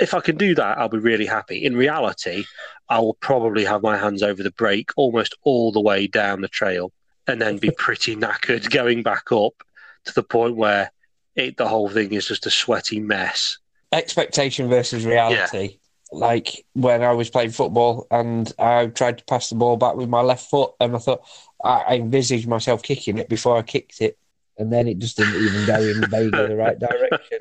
if 0.00 0.12
I 0.12 0.20
can 0.20 0.36
do 0.36 0.56
that, 0.56 0.78
I'll 0.78 0.88
be 0.88 0.98
really 0.98 1.26
happy. 1.26 1.64
In 1.64 1.76
reality, 1.76 2.44
I 2.88 2.98
will 2.98 3.14
probably 3.14 3.64
have 3.64 3.82
my 3.82 3.96
hands 3.96 4.24
over 4.24 4.42
the 4.42 4.50
brake 4.50 4.90
almost 4.96 5.36
all 5.44 5.70
the 5.70 5.80
way 5.80 6.08
down 6.08 6.40
the 6.40 6.48
trail 6.48 6.90
and 7.28 7.40
then 7.40 7.58
be 7.58 7.70
pretty 7.78 8.16
knackered 8.16 8.70
going 8.70 9.04
back 9.04 9.30
up 9.30 9.62
to 10.04 10.14
the 10.14 10.22
point 10.22 10.56
where 10.56 10.90
it, 11.34 11.56
the 11.56 11.68
whole 11.68 11.88
thing 11.88 12.12
is 12.12 12.26
just 12.26 12.46
a 12.46 12.50
sweaty 12.50 13.00
mess. 13.00 13.58
Expectation 13.92 14.68
versus 14.68 15.06
reality. 15.06 15.78
Like 16.10 16.64
when 16.72 17.02
I 17.02 17.12
was 17.12 17.30
playing 17.30 17.50
football 17.50 18.06
and 18.10 18.52
I 18.58 18.86
tried 18.86 19.18
to 19.18 19.24
pass 19.24 19.50
the 19.50 19.56
ball 19.56 19.76
back 19.76 19.94
with 19.94 20.08
my 20.08 20.20
left 20.20 20.48
foot, 20.48 20.72
and 20.80 20.96
I 20.96 20.98
thought 20.98 21.22
I, 21.62 21.84
I 21.88 21.94
envisaged 21.96 22.48
myself 22.48 22.82
kicking 22.82 23.18
it 23.18 23.28
before 23.28 23.56
I 23.56 23.62
kicked 23.62 24.00
it, 24.00 24.18
and 24.56 24.72
then 24.72 24.88
it 24.88 24.98
just 24.98 25.16
didn't 25.16 25.36
even 25.36 25.66
go 25.66 25.80
in 25.80 26.10
vaguely 26.10 26.30
the 26.48 26.56
right 26.56 26.78
direction. 26.78 27.38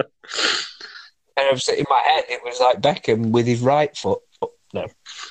And 1.38 1.46
obviously, 1.48 1.80
in 1.80 1.86
my 1.90 2.02
head, 2.06 2.26
it 2.30 2.42
was 2.44 2.60
like 2.60 2.82
Beckham 2.82 3.32
with 3.32 3.48
his 3.48 3.62
right 3.62 3.96
foot. 3.96 4.20
No, 4.74 4.88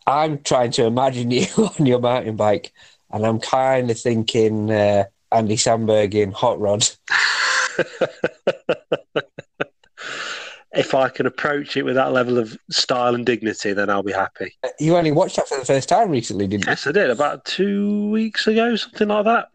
I'm 0.06 0.42
trying 0.42 0.70
to 0.72 0.86
imagine 0.86 1.30
you 1.30 1.46
on 1.56 1.84
your 1.84 2.00
mountain 2.00 2.36
bike, 2.36 2.72
and 3.10 3.26
I'm 3.26 3.38
kind 3.38 3.90
of 3.90 4.00
thinking 4.00 4.70
uh, 4.70 5.04
Andy 5.32 5.56
Samberg 5.56 6.14
in 6.14 6.32
Hot 6.32 6.58
Rod. 6.60 6.88
if 10.72 10.94
I 10.94 11.08
can 11.08 11.26
approach 11.26 11.76
it 11.76 11.82
with 11.84 11.94
that 11.94 12.12
level 12.12 12.38
of 12.38 12.56
style 12.70 13.14
and 13.14 13.24
dignity, 13.24 13.72
then 13.72 13.88
I'll 13.90 14.02
be 14.02 14.12
happy. 14.12 14.56
You 14.78 14.96
only 14.96 15.12
watched 15.12 15.36
that 15.36 15.48
for 15.48 15.58
the 15.58 15.64
first 15.64 15.88
time 15.88 16.10
recently, 16.10 16.46
didn't 16.46 16.66
you? 16.66 16.70
Yes, 16.70 16.86
I 16.86 16.92
did 16.92 17.10
about 17.10 17.44
two 17.44 18.10
weeks 18.10 18.46
ago, 18.46 18.76
something 18.76 19.08
like 19.08 19.24
that. 19.24 19.48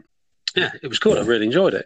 Yeah, 0.56 0.72
it 0.82 0.88
was 0.88 1.00
good. 1.00 1.18
I 1.18 1.22
really 1.22 1.46
enjoyed 1.46 1.74
it. 1.74 1.86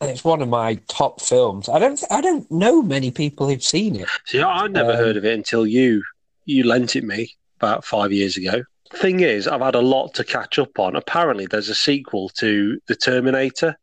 And 0.00 0.10
it's 0.10 0.24
one 0.24 0.42
of 0.42 0.48
my 0.48 0.74
top 0.88 1.20
films. 1.20 1.68
I 1.68 1.78
don't, 1.78 2.02
I 2.10 2.20
don't 2.20 2.50
know 2.50 2.82
many 2.82 3.10
people 3.10 3.48
who've 3.48 3.62
seen 3.62 3.96
it. 3.96 4.08
See, 4.26 4.42
I- 4.42 4.66
never 4.66 4.90
Um, 4.90 4.96
heard 4.96 5.16
of 5.16 5.24
it 5.24 5.34
until 5.34 5.66
you 5.66 6.02
you 6.46 6.64
lent 6.64 6.94
it 6.94 7.04
me 7.04 7.32
about 7.58 7.86
five 7.86 8.12
years 8.12 8.36
ago. 8.36 8.64
Thing 8.92 9.20
is, 9.20 9.48
I've 9.48 9.60
had 9.60 9.74
a 9.74 9.80
lot 9.80 10.14
to 10.14 10.24
catch 10.24 10.58
up 10.58 10.78
on. 10.78 10.94
Apparently, 10.96 11.46
there's 11.46 11.68
a 11.68 11.74
sequel 11.74 12.28
to 12.30 12.78
The 12.86 12.94
Terminator. 12.96 13.76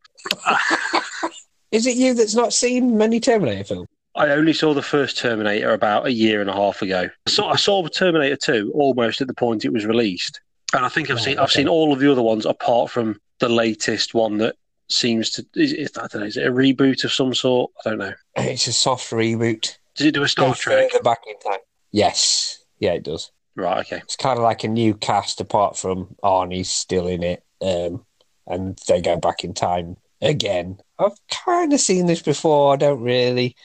Is 1.71 1.87
it 1.87 1.95
you 1.95 2.13
that's 2.13 2.35
not 2.35 2.53
seen 2.53 2.97
many 2.97 3.19
Terminator 3.19 3.63
films? 3.63 3.87
I 4.15 4.29
only 4.29 4.51
saw 4.53 4.73
the 4.73 4.81
first 4.81 5.17
Terminator 5.17 5.73
about 5.73 6.05
a 6.05 6.11
year 6.11 6.41
and 6.41 6.49
a 6.49 6.53
half 6.53 6.81
ago. 6.81 7.09
So 7.29 7.45
I 7.45 7.55
saw 7.55 7.87
Terminator 7.87 8.35
2 8.35 8.71
almost 8.75 9.21
at 9.21 9.27
the 9.27 9.33
point 9.33 9.63
it 9.63 9.71
was 9.71 9.85
released. 9.85 10.41
And 10.73 10.85
I 10.85 10.89
think 10.89 11.09
I've 11.09 11.15
Right, 11.17 11.23
seen 11.25 11.39
I've 11.39 11.51
seen 11.51 11.67
all 11.69 11.93
of 11.93 11.99
the 11.99 12.11
other 12.11 12.21
ones 12.21 12.45
apart 12.45 12.91
from 12.91 13.19
the 13.39 13.47
latest 13.49 14.13
one 14.13 14.37
that 14.39 14.55
seems 14.89 15.29
to 15.31 15.45
is, 15.55 15.71
is, 15.71 15.91
I 15.97 16.07
don't 16.07 16.21
know, 16.21 16.27
is 16.27 16.35
it 16.37 16.45
a 16.47 16.51
reboot 16.51 17.05
of 17.05 17.13
some 17.13 17.33
sort? 17.33 17.71
I 17.85 17.89
don't 17.89 17.99
know. 17.99 18.13
It's 18.35 18.67
a 18.67 18.73
soft 18.73 19.09
reboot. 19.11 19.77
Does 19.95 20.07
it 20.07 20.13
do 20.13 20.23
a 20.23 20.27
Star 20.27 20.49
Go 20.49 20.53
Trek? 20.55 20.91
back 21.03 21.19
in 21.27 21.39
time. 21.39 21.59
Yes, 21.91 22.63
yeah, 22.79 22.91
it 22.93 23.03
does. 23.03 23.31
Right, 23.55 23.79
okay. 23.79 23.97
It's 23.97 24.15
kind 24.15 24.37
of 24.37 24.43
like 24.43 24.63
a 24.63 24.67
new 24.67 24.93
cast, 24.93 25.41
apart 25.41 25.77
from 25.77 26.15
Arnie's 26.23 26.69
still 26.69 27.07
in 27.07 27.23
it, 27.23 27.43
um, 27.61 28.05
and 28.47 28.79
they 28.87 29.01
go 29.01 29.17
back 29.17 29.43
in 29.43 29.53
time 29.53 29.97
again. 30.21 30.79
I've 30.99 31.17
kind 31.29 31.73
of 31.73 31.79
seen 31.79 32.05
this 32.05 32.21
before. 32.21 32.73
I 32.73 32.77
don't 32.77 33.01
really. 33.01 33.55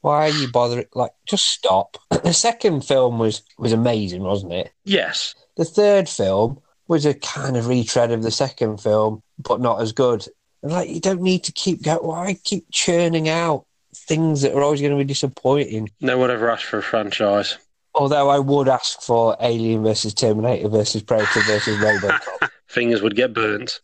Why 0.00 0.28
are 0.28 0.32
you 0.32 0.48
bothering? 0.48 0.86
Like, 0.94 1.12
just 1.26 1.46
stop. 1.46 1.96
The 2.26 2.32
second 2.32 2.80
film 2.84 3.20
was 3.20 3.42
was 3.56 3.72
amazing, 3.72 4.22
wasn't 4.22 4.52
it? 4.52 4.72
Yes. 4.84 5.34
The 5.56 5.64
third 5.64 6.08
film 6.08 6.60
was 6.88 7.06
a 7.06 7.14
kind 7.14 7.56
of 7.56 7.68
retread 7.68 8.10
of 8.10 8.24
the 8.24 8.32
second 8.32 8.78
film, 8.78 9.22
but 9.38 9.60
not 9.60 9.80
as 9.80 9.92
good. 9.92 10.26
And 10.62 10.72
like, 10.72 10.88
you 10.88 11.00
don't 11.00 11.22
need 11.22 11.44
to 11.44 11.52
keep 11.52 11.82
going. 11.84 11.98
Why 11.98 12.36
keep 12.42 12.66
churning 12.72 13.28
out 13.28 13.66
things 13.94 14.42
that 14.42 14.54
are 14.54 14.62
always 14.62 14.80
going 14.80 14.92
to 14.92 14.98
be 14.98 15.04
disappointing? 15.04 15.90
No 16.00 16.18
one 16.18 16.30
ever 16.30 16.50
asked 16.50 16.64
for 16.64 16.78
a 16.78 16.82
franchise. 16.82 17.58
Although 17.96 18.28
I 18.28 18.38
would 18.38 18.68
ask 18.68 19.00
for 19.00 19.36
Alien 19.40 19.82
versus 19.82 20.12
Terminator 20.12 20.68
versus 20.68 21.02
Predator 21.02 21.40
versus 21.42 21.78
RoboCop. 21.78 22.50
Fingers 22.66 23.00
would 23.00 23.16
get 23.16 23.32
burnt. 23.32 23.80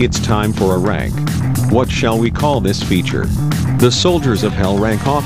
It's 0.00 0.20
time 0.20 0.52
for 0.52 0.76
a 0.76 0.78
rank. 0.78 1.12
What 1.72 1.90
shall 1.90 2.18
we 2.18 2.30
call 2.30 2.60
this 2.60 2.80
feature? 2.80 3.24
The 3.78 3.90
Soldiers 3.90 4.44
of 4.44 4.52
Hell 4.52 4.78
rank 4.78 5.06
off? 5.08 5.24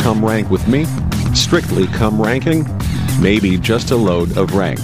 Come 0.00 0.24
rank 0.24 0.48
with 0.48 0.68
me? 0.68 0.84
Strictly 1.34 1.88
come 1.88 2.22
ranking? 2.22 2.64
Maybe 3.20 3.58
just 3.58 3.90
a 3.90 3.96
load 3.96 4.38
of 4.38 4.54
rank. 4.54 4.78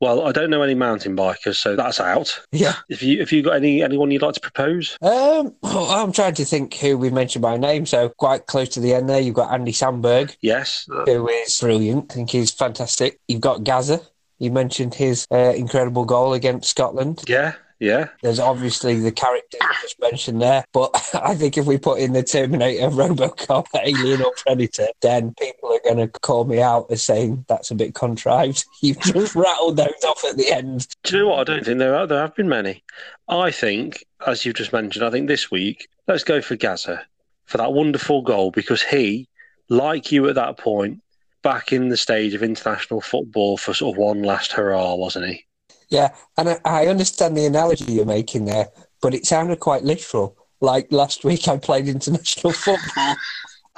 Well, 0.00 0.26
I 0.26 0.32
don't 0.32 0.50
know 0.50 0.62
any 0.62 0.74
mountain 0.74 1.16
bikers, 1.16 1.56
so 1.56 1.74
that's 1.74 1.98
out. 2.00 2.40
yeah. 2.52 2.74
If 2.88 3.02
you 3.02 3.20
if 3.20 3.32
you 3.32 3.42
got 3.42 3.56
any 3.56 3.82
anyone 3.82 4.10
you'd 4.10 4.22
like 4.22 4.34
to 4.34 4.40
propose? 4.40 4.96
Um, 5.02 5.54
I'm 5.62 6.12
trying 6.12 6.34
to 6.34 6.44
think 6.44 6.74
who 6.74 6.96
we've 6.96 7.12
mentioned 7.12 7.42
by 7.42 7.56
name. 7.56 7.84
So 7.86 8.08
quite 8.10 8.46
close 8.46 8.68
to 8.70 8.80
the 8.80 8.94
end 8.94 9.08
there, 9.08 9.20
you've 9.20 9.34
got 9.34 9.52
Andy 9.52 9.72
Samberg. 9.72 10.36
Yes. 10.40 10.86
who 10.88 11.28
is 11.28 11.58
brilliant. 11.60 12.12
I 12.12 12.14
think 12.14 12.30
he's 12.30 12.50
fantastic. 12.52 13.18
You've 13.28 13.40
got 13.40 13.64
Gazza. 13.64 14.00
You 14.38 14.52
mentioned 14.52 14.94
his 14.94 15.26
uh, 15.32 15.52
incredible 15.56 16.04
goal 16.04 16.32
against 16.32 16.70
Scotland. 16.70 17.24
Yeah, 17.26 17.54
yeah. 17.80 18.08
There's 18.22 18.40
obviously 18.40 18.98
the 18.98 19.12
characters 19.12 19.60
you 19.60 19.68
just 19.82 20.00
mentioned 20.00 20.42
there, 20.42 20.64
but 20.72 20.90
I 21.14 21.34
think 21.34 21.56
if 21.56 21.66
we 21.66 21.78
put 21.78 22.00
in 22.00 22.12
the 22.12 22.22
Terminator, 22.22 22.88
RoboCop, 22.90 23.66
Alien, 23.74 24.22
or 24.22 24.32
Predator, 24.36 24.88
then 25.00 25.34
people 25.34 25.72
are 25.72 25.80
going 25.84 25.98
to 25.98 26.08
call 26.20 26.44
me 26.44 26.60
out 26.60 26.86
as 26.90 27.02
saying 27.02 27.44
that's 27.48 27.70
a 27.70 27.74
bit 27.74 27.94
contrived. 27.94 28.64
You've 28.82 29.00
just 29.00 29.34
rattled 29.34 29.76
those 29.76 30.04
off 30.04 30.24
at 30.24 30.36
the 30.36 30.50
end. 30.50 30.88
Do 31.04 31.16
you 31.16 31.22
know 31.22 31.28
what? 31.30 31.48
I 31.48 31.54
don't 31.54 31.64
think 31.64 31.78
there 31.78 31.96
are, 31.96 32.06
there 32.06 32.20
have 32.20 32.34
been 32.34 32.48
many. 32.48 32.82
I 33.28 33.50
think, 33.50 34.04
as 34.26 34.44
you've 34.44 34.56
just 34.56 34.72
mentioned, 34.72 35.04
I 35.04 35.10
think 35.10 35.28
this 35.28 35.50
week 35.50 35.88
let's 36.06 36.24
go 36.24 36.40
for 36.40 36.56
Gazza 36.56 37.04
for 37.44 37.58
that 37.58 37.72
wonderful 37.72 38.22
goal 38.22 38.50
because 38.50 38.82
he, 38.82 39.28
like 39.68 40.10
you 40.10 40.28
at 40.28 40.34
that 40.36 40.58
point, 40.58 41.02
back 41.42 41.72
in 41.72 41.88
the 41.88 41.96
stage 41.96 42.34
of 42.34 42.42
international 42.42 43.00
football 43.00 43.56
for 43.56 43.74
sort 43.74 43.94
of 43.94 43.98
one 43.98 44.22
last 44.22 44.52
hurrah, 44.52 44.94
wasn't 44.94 45.26
he? 45.26 45.44
Yeah, 45.90 46.14
and 46.36 46.50
I, 46.50 46.60
I 46.64 46.86
understand 46.86 47.36
the 47.36 47.46
analogy 47.46 47.92
you're 47.92 48.04
making 48.04 48.44
there, 48.44 48.68
but 49.00 49.14
it 49.14 49.26
sounded 49.26 49.60
quite 49.60 49.84
literal. 49.84 50.36
Like 50.60 50.92
last 50.92 51.24
week, 51.24 51.48
I 51.48 51.56
played 51.56 51.88
international 51.88 52.52
football. 52.54 53.16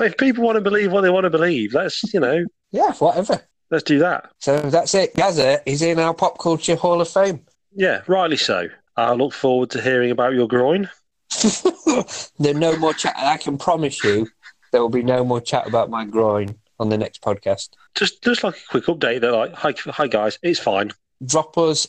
If 0.00 0.16
people 0.16 0.44
want 0.44 0.56
to 0.56 0.62
believe 0.62 0.92
what 0.92 1.02
they 1.02 1.10
want 1.10 1.24
to 1.24 1.30
believe, 1.30 1.74
let's 1.74 2.02
you 2.12 2.20
know, 2.20 2.44
yeah, 2.72 2.92
whatever. 2.94 3.40
let's 3.70 3.84
do 3.84 3.98
that. 4.00 4.30
So 4.38 4.58
that's 4.58 4.94
it. 4.94 5.14
Gazza 5.14 5.60
is 5.66 5.82
in 5.82 5.98
our 5.98 6.14
pop 6.14 6.38
culture 6.38 6.76
Hall 6.76 7.00
of 7.00 7.08
Fame. 7.08 7.40
Yeah, 7.74 8.02
rightly 8.06 8.36
so. 8.36 8.68
I 8.96 9.12
look 9.12 9.32
forward 9.32 9.70
to 9.70 9.80
hearing 9.80 10.10
about 10.10 10.34
your 10.34 10.48
groin. 10.48 10.90
There's 11.42 12.32
no 12.38 12.76
more 12.76 12.92
chat. 12.92 13.14
I 13.16 13.36
can 13.36 13.56
promise 13.56 14.02
you, 14.02 14.26
there 14.72 14.80
will 14.80 14.88
be 14.88 15.02
no 15.02 15.24
more 15.24 15.40
chat 15.40 15.66
about 15.66 15.90
my 15.90 16.04
groin 16.04 16.56
on 16.78 16.88
the 16.88 16.98
next 16.98 17.22
podcast. 17.22 17.70
Just 17.94 18.22
just 18.22 18.42
like 18.42 18.56
a 18.56 18.70
quick 18.70 18.84
update 18.86 19.20
that 19.20 19.32
like, 19.32 19.54
hi, 19.54 19.74
hi 19.86 20.06
guys, 20.06 20.38
it's 20.42 20.58
fine. 20.58 20.90
Drop 21.24 21.56
us 21.58 21.86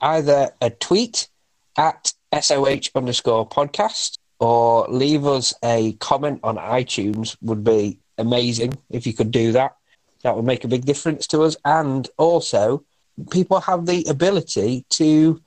either 0.00 0.50
a 0.60 0.70
tweet 0.70 1.28
at 1.76 2.12
soh 2.40 2.66
underscore 2.94 3.48
podcast 3.48 4.18
or 4.38 4.86
leave 4.88 5.26
us 5.26 5.54
a 5.62 5.92
comment 5.94 6.40
on 6.42 6.56
iTunes. 6.56 7.36
Would 7.42 7.64
be 7.64 7.98
amazing 8.18 8.74
if 8.90 9.06
you 9.06 9.12
could 9.12 9.30
do 9.30 9.52
that. 9.52 9.76
That 10.22 10.36
would 10.36 10.44
make 10.44 10.64
a 10.64 10.68
big 10.68 10.84
difference 10.84 11.26
to 11.28 11.42
us. 11.42 11.56
And 11.64 12.08
also, 12.16 12.84
people 13.30 13.60
have 13.60 13.86
the 13.86 14.04
ability 14.04 14.84
to 14.90 15.40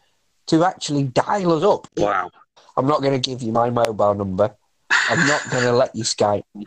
to 0.47 0.63
actually 0.63 1.03
dial 1.03 1.51
us 1.53 1.63
up. 1.63 1.87
Wow. 1.97 2.31
I'm 2.77 2.87
not 2.87 3.01
going 3.01 3.19
to 3.19 3.29
give 3.29 3.41
you 3.41 3.51
my 3.51 3.69
mobile 3.69 4.13
number. 4.13 4.55
I'm 4.89 5.27
not 5.27 5.41
going 5.51 5.63
to 5.63 5.73
let 5.73 5.95
you 5.95 6.03
Skype 6.03 6.43
me. 6.55 6.65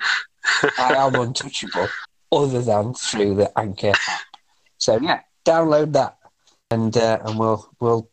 I 0.78 0.94
am 0.94 1.14
untouchable, 1.14 1.88
other 2.32 2.60
than 2.60 2.94
through 2.94 3.36
the 3.36 3.58
Anchor 3.58 3.90
app. 3.90 4.20
So 4.78 4.98
yeah, 5.00 5.20
download 5.44 5.92
that, 5.92 6.18
and 6.70 6.96
uh, 6.96 7.18
and 7.24 7.38
we'll 7.38 7.68
we'll 7.80 8.08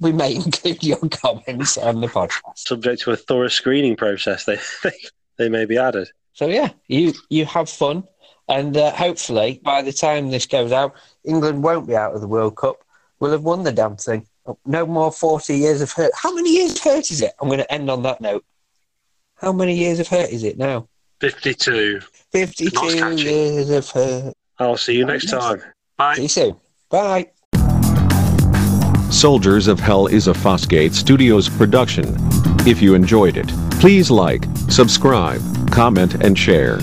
we 0.00 0.12
may 0.12 0.34
include 0.44 0.82
your 0.82 0.98
comments 1.10 1.78
on 1.78 2.00
the 2.00 2.08
podcast. 2.08 2.56
Subject 2.56 3.02
to 3.02 3.12
a 3.12 3.16
thorough 3.16 3.48
screening 3.48 3.96
process, 3.96 4.44
they 4.44 4.58
they, 4.82 4.92
they 5.36 5.48
may 5.48 5.64
be 5.64 5.78
added. 5.78 6.10
So 6.32 6.48
yeah, 6.48 6.70
you 6.88 7.14
you 7.28 7.44
have 7.46 7.68
fun, 7.68 8.04
and 8.48 8.76
uh, 8.76 8.92
hopefully 8.92 9.60
by 9.62 9.82
the 9.82 9.92
time 9.92 10.30
this 10.30 10.46
goes 10.46 10.72
out, 10.72 10.94
England 11.24 11.62
won't 11.62 11.86
be 11.86 11.96
out 11.96 12.14
of 12.14 12.20
the 12.20 12.28
World 12.28 12.56
Cup. 12.56 12.82
We'll 13.18 13.32
have 13.32 13.44
won 13.44 13.62
the 13.62 13.72
damn 13.72 13.96
thing. 13.96 14.26
No 14.64 14.86
more 14.86 15.12
forty 15.12 15.56
years 15.56 15.80
of 15.80 15.92
hurt. 15.92 16.12
How 16.14 16.34
many 16.34 16.54
years 16.54 16.72
of 16.72 16.78
hurt 16.80 17.10
is 17.10 17.20
it? 17.20 17.32
I'm 17.40 17.48
going 17.48 17.60
to 17.60 17.72
end 17.72 17.90
on 17.90 18.02
that 18.02 18.20
note. 18.20 18.44
How 19.36 19.52
many 19.52 19.74
years 19.74 20.00
of 20.00 20.08
hurt 20.08 20.30
is 20.30 20.44
it 20.44 20.58
now? 20.58 20.86
52. 21.20 22.00
Fifty-two 22.32 23.16
years 23.16 23.70
of 23.70 23.88
hurt. 23.90 24.34
I'll 24.58 24.76
see 24.76 24.96
you 24.96 25.04
next 25.04 25.30
time. 25.30 25.62
Bye. 25.96 26.14
See 26.14 26.22
you 26.22 26.28
soon. 26.28 26.56
Bye. 26.90 27.30
Soldiers 29.10 29.66
of 29.66 29.80
Hell 29.80 30.06
is 30.06 30.28
a 30.28 30.32
Fosgate 30.32 30.94
Studios 30.94 31.48
production. 31.48 32.14
If 32.64 32.80
you 32.80 32.94
enjoyed 32.94 33.36
it, 33.36 33.48
please 33.80 34.08
like, 34.08 34.44
subscribe, 34.68 35.42
comment, 35.72 36.14
and 36.22 36.38
share. 36.38 36.78